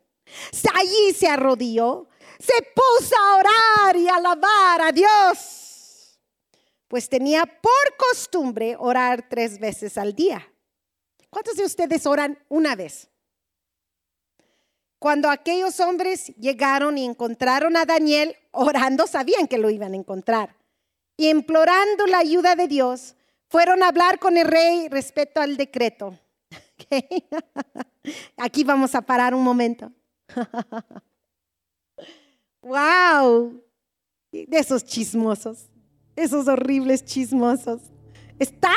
Allí 0.76 1.13
se 1.13 1.28
arrodilló, 1.28 2.07
se 2.39 2.53
puso 2.76 3.15
a 3.17 3.38
orar 3.38 3.95
y 3.95 4.07
a 4.07 4.15
alabar 4.15 4.82
a 4.82 4.91
Dios 4.91 5.61
pues 6.92 7.08
tenía 7.08 7.46
por 7.46 7.96
costumbre 7.96 8.76
orar 8.78 9.30
tres 9.30 9.60
veces 9.60 9.98
al 9.98 10.14
día. 10.14 10.46
¿Cuántos 11.30 11.56
de 11.56 11.64
ustedes 11.64 12.06
oran 12.06 12.38
una 12.50 12.76
vez? 12.76 13.10
Cuando 15.00 15.30
aquellos 15.30 15.80
hombres 15.80 16.36
llegaron 16.36 16.98
y 16.98 17.06
encontraron 17.06 17.78
a 17.78 17.86
Daniel 17.86 18.36
orando, 18.52 19.08
sabían 19.08 19.48
que 19.48 19.58
lo 19.58 19.70
iban 19.70 19.94
a 19.94 19.96
encontrar. 19.96 20.58
Y 21.16 21.30
implorando 21.30 22.08
la 22.08 22.18
ayuda 22.18 22.56
de 22.56 22.68
Dios, 22.68 23.16
fueron 23.48 23.84
a 23.84 23.88
hablar 23.88 24.20
con 24.20 24.36
el 24.36 24.50
rey 24.50 24.89
respecto 24.89 25.39
al 25.39 25.56
decreto. 25.56 26.20
Aquí 28.36 28.66
vamos 28.66 28.96
a 28.96 29.02
parar 29.02 29.34
un 29.34 29.46
momento. 29.46 29.94
¡Wow! 32.62 33.64
De 34.30 34.60
esos 34.60 34.84
chismosos 34.84 35.70
esos 36.16 36.47
horribles 36.47 37.03
chismosos. 37.05 37.82
Está, 38.39 38.74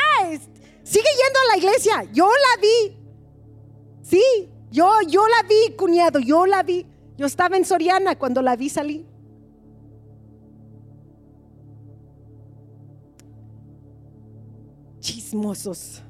sigue 0.82 1.09
yendo 1.09 1.39
a 1.39 1.53
la 1.53 1.59
iglesia. 1.59 2.12
Yo 2.12 2.26
la 2.26 2.61
vi. 2.61 2.97
Sí, 4.03 4.22
yo, 4.70 4.91
yo 5.09 5.26
la 5.26 5.49
vi, 5.49 5.74
cuñado, 5.76 6.18
yo 6.18 6.47
la 6.47 6.62
vi. 6.62 6.87
Yo 7.16 7.26
estaba 7.26 7.57
en 7.57 7.64
Soriana 7.64 8.18
cuando 8.18 8.43
la 8.43 8.57
vi 8.57 8.68
salir. 8.68 9.07
Chismosos. 15.01 16.03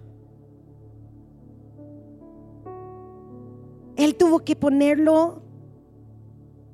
Él 3.97 4.17
tuvo 4.17 4.41
que 4.41 4.57
ponerlo 4.57 5.43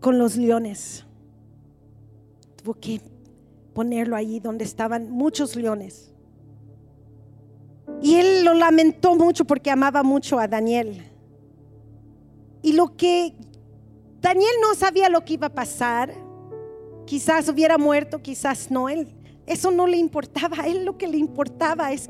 con 0.01 0.19
los 0.19 0.37
leones. 0.37 1.05
Tuvo 2.57 2.75
que 2.75 3.01
ponerlo 3.75 4.17
allí 4.17 4.41
donde 4.41 4.65
estaban 4.65 5.11
muchos 5.11 5.57
leones. 5.57 6.13
Y 8.03 8.17
él 8.17 8.45
lo 8.45 8.55
lamentó 8.55 9.15
mucho 9.15 9.45
porque 9.45 9.71
amaba 9.71 10.03
mucho 10.03 10.39
a 10.39 10.49
Daniel. 10.49 11.03
Y 12.63 12.73
lo 12.73 12.97
que 12.97 13.35
Daniel 14.21 14.53
no 14.63 14.75
sabía 14.75 15.09
lo 15.09 15.25
que 15.25 15.35
iba 15.35 15.49
a 15.49 15.55
pasar, 15.55 16.13
quizás 17.07 17.49
hubiera 17.49 17.79
muerto, 17.79 18.23
quizás 18.23 18.71
no, 18.71 18.89
él 18.89 19.15
eso 19.51 19.73
no 19.73 19.89
le 19.89 19.97
importaba, 19.97 20.63
a 20.63 20.69
él 20.69 20.85
lo 20.85 20.97
que 20.97 21.09
le 21.09 21.17
importaba 21.17 21.91
es 21.91 22.09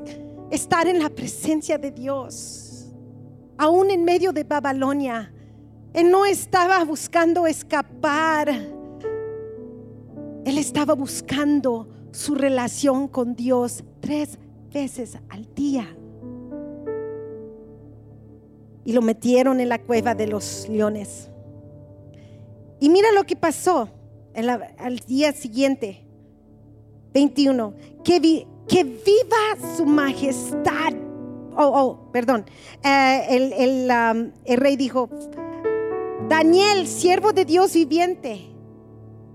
estar 0.51 0.87
en 0.87 1.01
la 1.01 1.09
presencia 1.09 1.79
de 1.79 1.89
Dios. 1.89 2.85
Aún 3.57 3.89
en 3.89 4.03
medio 4.03 4.31
de 4.31 4.43
Babilonia, 4.43 5.33
él 5.91 6.11
no 6.11 6.23
estaba 6.23 6.83
buscando 6.83 7.47
escapar 7.47 8.53
él 10.45 10.57
estaba 10.57 10.93
buscando 10.93 11.87
su 12.11 12.35
relación 12.35 13.07
con 13.07 13.35
Dios 13.35 13.83
tres 13.99 14.37
veces 14.73 15.17
al 15.29 15.53
día. 15.53 15.95
Y 18.83 18.93
lo 18.93 19.01
metieron 19.01 19.59
en 19.59 19.69
la 19.69 19.79
cueva 19.79 20.15
de 20.15 20.27
los 20.27 20.67
leones. 20.67 21.29
Y 22.79 22.89
mira 22.89 23.11
lo 23.11 23.23
que 23.23 23.35
pasó 23.35 23.89
al 24.77 24.97
día 25.07 25.33
siguiente, 25.33 26.03
21, 27.13 27.73
que, 28.03 28.19
viva 28.19 29.75
su 29.77 29.85
majestad. 29.85 30.93
Oh, 31.55 31.67
oh, 31.67 32.11
perdón. 32.11 32.45
Eh, 32.83 33.87
um, 33.89 34.31
el 34.45 34.57
rey 34.57 34.77
dijo, 34.77 35.09
Daniel, 36.27 36.87
siervo 36.87 37.33
de 37.33 37.45
Dios 37.45 37.73
viviente, 37.73 38.50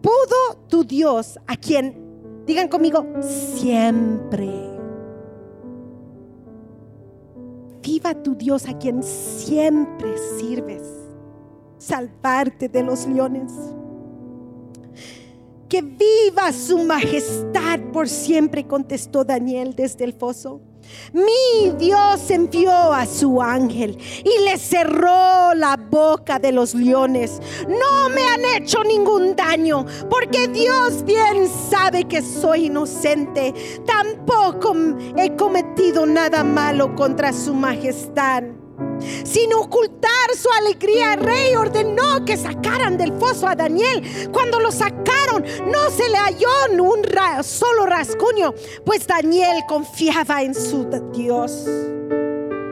¿Pudo 0.07 0.69
tu 0.69 0.85
Dios, 0.85 1.39
a 1.47 1.57
quien 1.57 2.07
Digan 2.47 2.69
conmigo, 2.69 3.05
siempre. 3.21 4.49
Viva 7.83 8.15
tu 8.23 8.37
Dios 8.37 8.69
a 8.69 8.79
quien 8.79 9.03
siempre 9.03 10.17
sirves. 10.39 10.83
Salvarte 11.77 12.69
de 12.69 12.85
los 12.85 13.07
leones. 13.09 13.53
Que 15.69 15.83
viva 15.83 16.53
su 16.53 16.79
majestad 16.85 17.81
por 17.93 18.09
siempre, 18.09 18.69
contestó 18.69 19.25
Daniel 19.25 19.75
desde 19.75 20.05
el 20.05 20.13
foso. 20.13 20.61
Mi 21.13 21.71
Dios 21.79 22.31
envió 22.31 22.73
a 22.73 23.07
su 23.07 23.41
ángel 23.41 23.99
y 24.25 24.45
le 24.45 24.59
cerró 24.59 25.55
la 25.55 25.77
boca 25.77 26.39
de 26.39 26.53
los 26.53 26.75
leones. 26.75 27.41
No 27.69 28.09
me 28.09 28.23
han 28.23 28.45
hecho 28.57 28.83
ningún 28.85 29.37
daño 29.37 29.87
porque 30.11 30.49
Dios 30.49 31.05
bien 31.05 31.49
sabe 31.71 32.05
que 32.05 32.23
soy 32.23 32.67
inocente. 32.67 33.55
Tampoco 33.87 34.75
he 35.17 35.35
cometido 35.37 36.07
nada 36.07 36.45
malo 36.45 36.95
contra 36.95 37.33
su 37.33 37.55
majestad. 37.55 38.45
Sin 39.25 39.53
ocultar 39.55 40.11
su 40.37 40.49
alegría, 40.61 41.15
el 41.15 41.21
rey 41.21 41.55
ordenó 41.55 42.25
que 42.25 42.37
sacaran 42.37 42.97
del 42.97 43.13
foso 43.19 43.47
a 43.47 43.55
Daniel. 43.55 44.31
Cuando 44.33 44.61
lo 44.61 44.71
sacaron, 44.71 45.45
no 45.67 45.91
se 45.91 46.09
le 46.09 46.17
halló 46.17 46.49
un 46.81 47.03
solo 47.43 47.87
rasguño, 47.87 48.55
pues 48.85 49.07
Daniel 49.07 49.63
confiaba 49.69 50.43
en 50.43 50.55
su 50.55 50.87
Dios. 51.13 51.65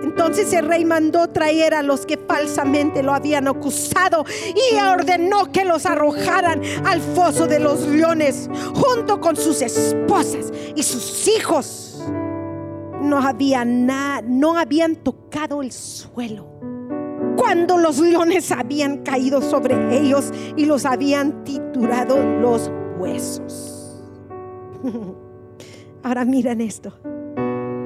Entonces 0.03 0.53
el 0.53 0.68
rey 0.68 0.85
mandó 0.85 1.29
traer 1.29 1.75
a 1.75 1.83
los 1.83 2.07
que 2.07 2.16
falsamente 2.16 3.03
lo 3.03 3.12
habían 3.12 3.49
acusado 3.49 4.25
y 4.55 4.77
ordenó 4.77 5.51
que 5.51 5.64
los 5.64 5.87
arrojaran 5.87 6.62
al 6.85 7.01
foso 7.01 7.47
de 7.47 7.59
los 7.59 7.81
leones 7.81 8.49
junto 8.75 9.20
con 9.20 9.37
sus 9.37 9.61
esposas 9.61 10.53
y 10.77 10.83
sus 10.85 11.27
hijos 11.27 11.84
no 13.05 13.20
nada, 13.64 14.22
no 14.26 14.57
habían 14.59 14.96
tocado 14.96 15.62
el 15.62 15.70
suelo. 15.72 16.48
Cuando 17.36 17.76
los 17.78 17.98
leones 17.98 18.50
habían 18.50 19.02
caído 19.02 19.42
sobre 19.42 19.98
ellos 19.98 20.32
y 20.57 20.66
los 20.66 20.84
habían 20.84 21.44
titurado 21.44 22.16
los 22.40 22.70
huesos. 22.98 24.02
Ahora 26.02 26.24
miren 26.24 26.61
esto. 26.61 26.92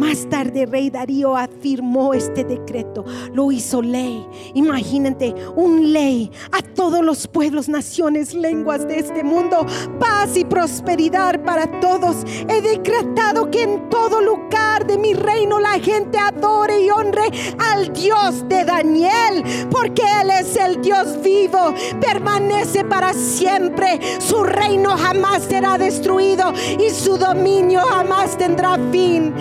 Más 0.08 0.26
tarde 0.30 0.64
Rey 0.64 0.88
Darío 0.88 1.36
afirmó 1.36 2.14
este 2.14 2.42
decreto, 2.42 3.04
lo 3.34 3.52
hizo 3.52 3.82
ley. 3.82 4.26
Imagínate, 4.54 5.34
un 5.54 5.92
ley 5.92 6.30
a 6.50 6.62
todos 6.62 7.04
los 7.04 7.28
pueblos, 7.28 7.68
naciones, 7.68 8.32
lenguas 8.32 8.88
de 8.88 9.00
este 9.00 9.22
mundo, 9.22 9.66
paz 10.00 10.34
y 10.38 10.46
prosperidad 10.46 11.44
para 11.44 11.66
todos. 11.80 12.24
He 12.48 12.62
decretado 12.62 13.50
que 13.50 13.64
en 13.64 13.90
todo 13.90 14.22
lugar 14.22 14.86
de 14.86 14.96
mi 14.96 15.12
reino 15.12 15.60
la 15.60 15.78
gente 15.78 16.16
adore 16.16 16.80
y 16.80 16.90
honre 16.90 17.30
al 17.58 17.92
Dios 17.92 18.48
de 18.48 18.64
Daniel, 18.64 19.44
porque 19.70 20.04
Él 20.22 20.30
es 20.30 20.56
el 20.56 20.80
Dios 20.80 21.20
vivo, 21.22 21.74
permanece 22.00 22.82
para 22.82 23.12
siempre. 23.12 24.00
Su 24.20 24.42
reino 24.42 24.96
jamás 24.96 25.42
será 25.42 25.76
destruido 25.76 26.54
y 26.78 26.88
su 26.88 27.18
dominio 27.18 27.82
jamás 27.82 28.38
tendrá 28.38 28.78
fin 28.90 29.34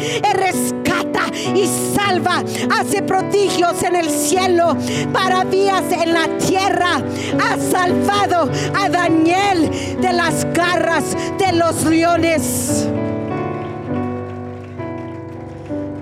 rescata 0.58 1.22
y 1.55 1.66
salva, 1.95 2.43
hace 2.72 3.01
prodigios 3.03 3.82
en 3.84 3.95
el 3.95 4.10
cielo, 4.10 4.76
maravillas 5.12 5.84
en 5.91 6.14
la 6.14 6.28
tierra. 6.38 7.01
Ha 7.39 7.58
salvado 7.58 8.49
a 8.76 8.89
Daniel 8.89 9.70
de 10.01 10.14
las 10.14 10.45
garras 10.53 11.16
de 11.38 11.53
los 11.53 11.86
leones. 11.86 12.88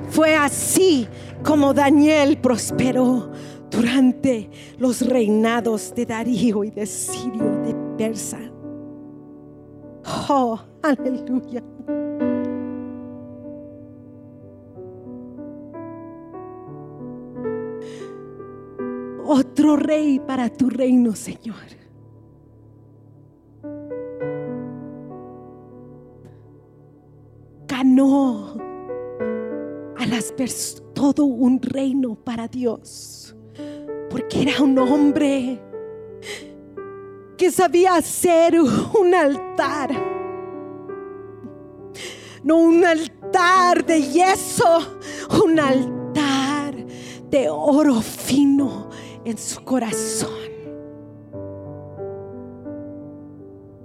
Fue 0.10 0.36
así 0.36 1.08
como 1.44 1.74
Daniel 1.74 2.38
prosperó 2.38 3.32
durante 3.70 4.50
los 4.78 5.02
reinados 5.02 5.94
de 5.94 6.06
Darío 6.06 6.64
y 6.64 6.72
de 6.72 6.86
Sirio, 6.86 7.62
de 7.64 7.76
Persa. 7.98 8.40
Oh, 10.30 10.58
aleluya. 10.82 11.62
Otro 19.36 19.76
rey 19.76 20.20
para 20.20 20.50
tu 20.50 20.70
reino, 20.70 21.14
Señor. 21.14 21.56
Ganó 27.68 28.56
a 29.98 30.06
las 30.06 30.32
personas 30.32 30.84
todo 30.94 31.26
un 31.26 31.62
reino 31.62 32.16
para 32.16 32.48
Dios, 32.48 33.36
porque 34.10 34.44
era 34.44 34.62
un 34.62 34.80
hombre 34.80 35.62
que 37.38 37.52
sabía 37.52 37.96
hacer 37.96 38.58
un 38.60 39.14
altar. 39.14 39.92
No 42.42 42.58
un 42.58 42.86
altar 42.86 43.86
de 43.86 44.02
yeso, 44.02 45.00
un 45.44 45.60
altar 45.60 46.76
de 47.30 47.50
oro 47.50 48.00
fino 48.02 48.85
en 49.26 49.38
su 49.38 49.62
corazón. 49.64 50.30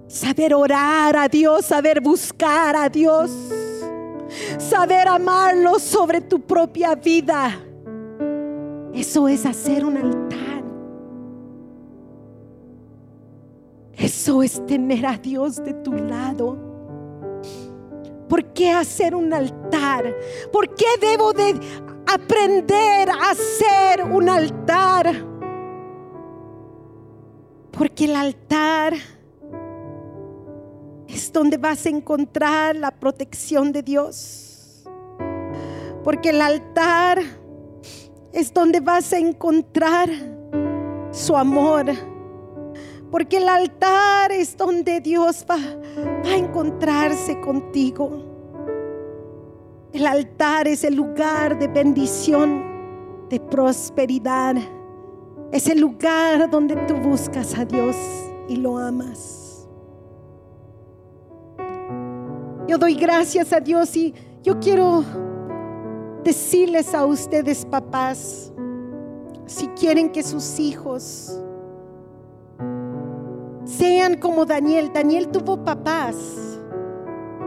Saber 0.06 0.54
orar 0.54 1.16
a 1.16 1.28
Dios, 1.28 1.64
saber 1.64 2.00
buscar 2.00 2.76
a 2.76 2.88
Dios, 2.88 3.30
saber 4.58 5.08
amarlo 5.08 5.78
sobre 5.78 6.20
tu 6.20 6.40
propia 6.40 6.94
vida. 6.94 7.58
Eso 8.92 9.28
es 9.28 9.46
hacer 9.46 9.84
un 9.84 9.96
altar. 9.96 10.64
Eso 13.94 14.42
es 14.42 14.64
tener 14.66 15.06
a 15.06 15.16
Dios 15.16 15.62
de 15.62 15.74
tu 15.74 15.92
lado. 15.92 16.58
¿Por 18.28 18.44
qué 18.52 18.70
hacer 18.72 19.14
un 19.14 19.32
altar? 19.32 20.14
¿Por 20.52 20.74
qué 20.74 20.86
debo 21.00 21.32
de 21.32 21.58
aprender 22.06 23.10
a 23.10 23.30
hacer 23.30 24.02
un 24.04 24.28
altar? 24.28 25.29
Porque 27.80 28.04
el 28.04 28.14
altar 28.14 28.92
es 31.08 31.32
donde 31.32 31.56
vas 31.56 31.86
a 31.86 31.88
encontrar 31.88 32.76
la 32.76 32.90
protección 32.90 33.72
de 33.72 33.82
Dios. 33.82 34.84
Porque 36.04 36.28
el 36.28 36.42
altar 36.42 37.20
es 38.34 38.52
donde 38.52 38.80
vas 38.80 39.14
a 39.14 39.18
encontrar 39.18 40.10
su 41.10 41.34
amor. 41.34 41.86
Porque 43.10 43.38
el 43.38 43.48
altar 43.48 44.30
es 44.30 44.58
donde 44.58 45.00
Dios 45.00 45.46
va, 45.50 45.56
a 46.30 46.36
encontrarse 46.36 47.40
contigo. 47.40 48.10
El 49.94 50.06
altar 50.06 50.68
es 50.68 50.84
el 50.84 50.96
lugar 50.96 51.58
de 51.58 51.66
bendición, 51.66 53.26
de 53.30 53.40
prosperidad. 53.40 54.56
Es 55.52 55.68
el 55.68 55.80
lugar 55.80 56.48
donde 56.48 56.76
tú 56.86 56.94
buscas 56.94 57.58
a 57.58 57.64
Dios 57.64 57.96
y 58.48 58.56
lo 58.56 58.78
amas. 58.78 59.68
Yo 62.68 62.78
doy 62.78 62.94
gracias 62.94 63.52
a 63.52 63.58
Dios 63.58 63.96
y 63.96 64.14
yo 64.44 64.60
quiero 64.60 65.04
decirles 66.22 66.94
a 66.94 67.04
ustedes, 67.04 67.64
papás, 67.64 68.52
si 69.46 69.66
quieren 69.68 70.10
que 70.10 70.22
sus 70.22 70.60
hijos 70.60 71.36
sean 73.64 74.18
como 74.18 74.46
Daniel. 74.46 74.92
Daniel 74.94 75.28
tuvo 75.28 75.64
papás 75.64 76.14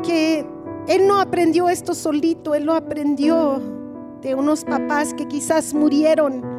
que 0.05 0.45
él 0.87 1.07
no 1.07 1.21
aprendió 1.21 1.69
esto 1.69 1.93
solito, 1.93 2.53
él 2.53 2.65
lo 2.65 2.73
aprendió 2.73 3.61
de 4.21 4.35
unos 4.35 4.65
papás 4.65 5.13
que 5.13 5.25
quizás 5.25 5.73
murieron 5.73 6.53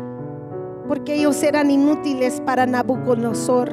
porque 0.89 1.15
ellos 1.15 1.43
eran 1.43 1.71
inútiles 1.71 2.41
para 2.41 2.67
Nabucodonosor. 2.67 3.71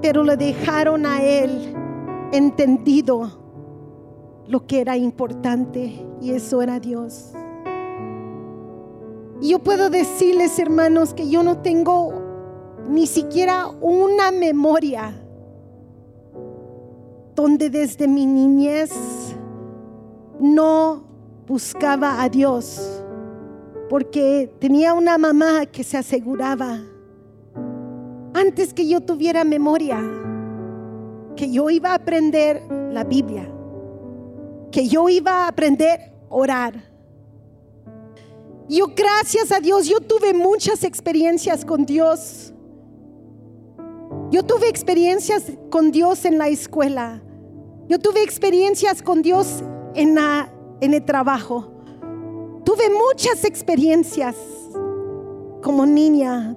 Pero 0.00 0.22
le 0.22 0.36
dejaron 0.36 1.06
a 1.06 1.22
él 1.22 1.74
entendido 2.32 3.30
lo 4.46 4.66
que 4.66 4.80
era 4.80 4.96
importante 4.96 6.06
y 6.20 6.30
eso 6.30 6.62
era 6.62 6.78
Dios. 6.78 7.32
Y 9.40 9.50
yo 9.50 9.58
puedo 9.58 9.90
decirles, 9.90 10.58
hermanos, 10.58 11.14
que 11.14 11.28
yo 11.28 11.42
no 11.42 11.58
tengo 11.58 12.12
ni 12.88 13.06
siquiera 13.06 13.68
una 13.80 14.30
memoria 14.30 15.14
donde 17.34 17.70
desde 17.70 18.08
mi 18.08 18.26
niñez 18.26 18.90
no 20.40 21.04
buscaba 21.46 22.22
a 22.22 22.28
Dios 22.28 23.04
porque 23.88 24.50
tenía 24.58 24.94
una 24.94 25.18
mamá 25.18 25.66
que 25.66 25.82
se 25.82 25.96
aseguraba, 25.96 26.78
antes 28.34 28.74
que 28.74 28.86
yo 28.86 29.00
tuviera 29.00 29.44
memoria, 29.44 29.98
que 31.34 31.50
yo 31.50 31.70
iba 31.70 31.90
a 31.90 31.94
aprender 31.94 32.62
la 32.92 33.04
Biblia, 33.04 33.50
que 34.70 34.86
yo 34.88 35.08
iba 35.08 35.44
a 35.44 35.48
aprender 35.48 36.00
a 36.00 36.34
orar. 36.34 36.88
Yo, 38.68 38.88
gracias 38.94 39.50
a 39.50 39.60
Dios, 39.60 39.86
yo 39.86 40.00
tuve 40.00 40.34
muchas 40.34 40.84
experiencias 40.84 41.64
con 41.64 41.86
Dios. 41.86 42.52
Yo 44.30 44.42
tuve 44.42 44.68
experiencias 44.68 45.44
con 45.70 45.90
Dios 45.90 46.26
en 46.26 46.36
la 46.36 46.48
escuela. 46.48 47.22
Yo 47.88 47.98
tuve 47.98 48.22
experiencias 48.22 49.00
con 49.00 49.22
Dios 49.22 49.62
en, 49.94 50.14
la, 50.14 50.52
en 50.82 50.92
el 50.92 51.02
trabajo. 51.02 51.77
Tuve 52.68 52.90
muchas 52.90 53.46
experiencias 53.46 54.36
como 55.62 55.86
niña, 55.86 56.54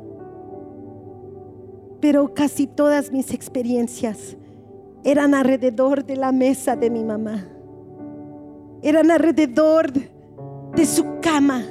pero 2.01 2.33
casi 2.33 2.67
todas 2.67 3.13
mis 3.13 3.33
experiencias 3.33 4.35
eran 5.05 5.33
alrededor 5.33 6.03
de 6.03 6.17
la 6.17 6.33
mesa 6.33 6.75
de 6.75 6.89
mi 6.89 7.05
mamá. 7.05 7.47
Eran 8.81 9.09
alrededor 9.09 9.89
de 10.75 10.85
su 10.85 11.21
cama. 11.21 11.63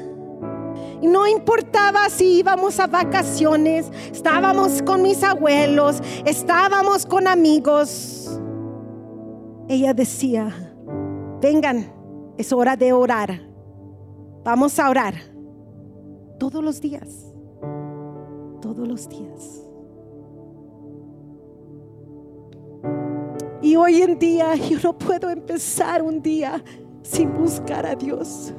Y 1.03 1.07
no 1.07 1.27
importaba 1.27 2.09
si 2.09 2.39
íbamos 2.39 2.81
a 2.81 2.87
vacaciones, 2.87 3.91
estábamos 4.11 4.81
con 4.81 5.03
mis 5.03 5.23
abuelos, 5.23 6.01
estábamos 6.25 7.05
con 7.05 7.29
amigos. 7.29 8.41
Ella 9.69 9.93
decía, 9.93 10.51
vengan, 11.43 11.93
es 12.39 12.51
hora 12.55 12.75
de 12.75 12.95
orar. 12.95 13.50
Vamos 14.43 14.79
a 14.79 14.89
orar 14.89 15.15
todos 16.39 16.65
los 16.65 16.81
días, 16.81 17.33
todos 18.63 18.89
los 18.89 19.09
días. 19.09 19.67
Y 23.63 23.77
hoy 23.77 24.01
en 24.01 24.19
día 24.19 24.55
yo 24.55 24.79
no 24.83 24.97
puedo 24.97 25.29
empezar 25.29 26.03
un 26.03 26.23
día 26.23 26.63
sin 27.03 27.33
buscar 27.35 27.85
a 27.85 27.95
Dios. 27.95 28.55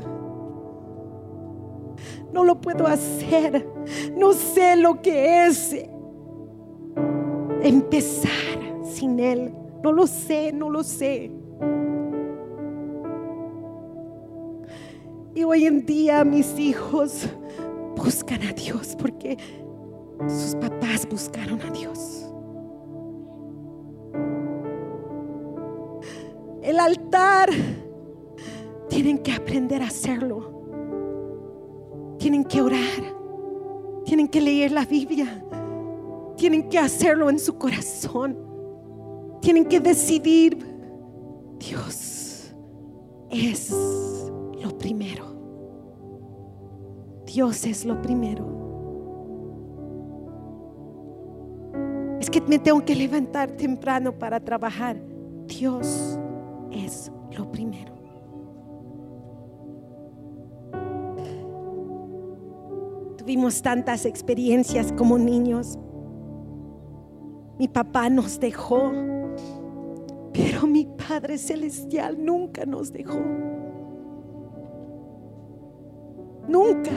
No 2.31 2.43
lo 2.43 2.61
puedo 2.61 2.85
hacer. 2.85 3.67
No 4.15 4.33
sé 4.33 4.75
lo 4.75 5.01
que 5.01 5.47
es 5.47 5.75
empezar 7.63 8.31
sin 8.83 9.19
Él. 9.19 9.53
No 9.83 9.91
lo 9.91 10.05
sé, 10.05 10.53
no 10.53 10.69
lo 10.69 10.83
sé. 10.83 11.31
Y 15.33 15.43
hoy 15.43 15.65
en 15.65 15.85
día 15.85 16.25
mis 16.25 16.59
hijos 16.59 17.27
buscan 17.95 18.41
a 18.43 18.51
Dios 18.51 18.95
porque 18.99 19.37
sus 20.27 20.55
papás 20.55 21.07
buscaron 21.09 21.61
a 21.61 21.71
Dios. 21.71 22.27
El 26.61 26.79
altar 26.79 27.49
tienen 28.89 29.19
que 29.19 29.31
aprender 29.31 29.81
a 29.81 29.87
hacerlo. 29.87 30.51
Tienen 32.19 32.43
que 32.43 32.61
orar. 32.61 33.15
Tienen 34.05 34.27
que 34.27 34.41
leer 34.41 34.71
la 34.71 34.85
Biblia. 34.85 35.43
Tienen 36.35 36.67
que 36.69 36.77
hacerlo 36.77 37.29
en 37.29 37.39
su 37.39 37.57
corazón. 37.57 38.37
Tienen 39.41 39.65
que 39.65 39.79
decidir, 39.79 40.57
Dios 41.57 42.53
es 43.29 43.73
lo 44.61 44.77
primero. 44.77 45.25
Dios 47.25 47.65
es 47.65 47.85
lo 47.85 48.01
primero. 48.01 48.45
Es 52.19 52.29
que 52.29 52.41
me 52.41 52.59
tengo 52.59 52.83
que 52.85 52.95
levantar 52.95 53.51
temprano 53.51 54.17
para 54.17 54.39
trabajar. 54.39 55.01
Dios 55.47 56.19
es 56.71 57.11
lo 57.37 57.51
primero. 57.51 57.93
Tuvimos 63.17 63.61
tantas 63.61 64.05
experiencias 64.05 64.91
como 64.91 65.17
niños. 65.17 65.77
Mi 67.57 67.67
papá 67.67 68.09
nos 68.09 68.39
dejó, 68.39 68.91
pero 70.33 70.67
mi 70.67 70.85
Padre 70.85 71.37
Celestial 71.37 72.23
nunca 72.23 72.65
nos 72.65 72.91
dejó. 72.91 73.50
Nunca. 76.51 76.91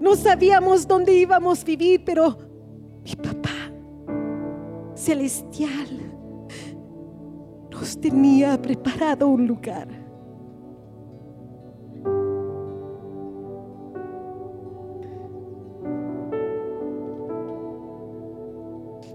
No 0.00 0.16
sabíamos 0.16 0.88
dónde 0.88 1.12
íbamos 1.14 1.62
a 1.62 1.64
vivir, 1.64 2.02
pero 2.04 2.36
mi 3.04 3.14
papá 3.14 3.70
celestial 4.94 5.88
nos 7.70 8.00
tenía 8.00 8.60
preparado 8.60 9.28
un 9.28 9.46
lugar. 9.46 9.86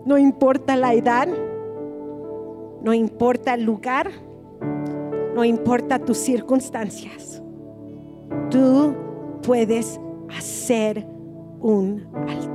No 0.06 0.18
importa 0.18 0.78
la 0.78 0.94
edad, 0.94 1.28
no 2.82 2.94
importa 2.94 3.54
el 3.54 3.64
lugar, 3.64 4.10
no 5.42 5.46
importa 5.46 5.98
tus 5.98 6.20
circunstancias. 6.20 7.42
Tú 8.52 8.96
puedes 9.42 10.00
hacer 10.30 11.04
un 11.60 12.08
altar. 12.28 12.51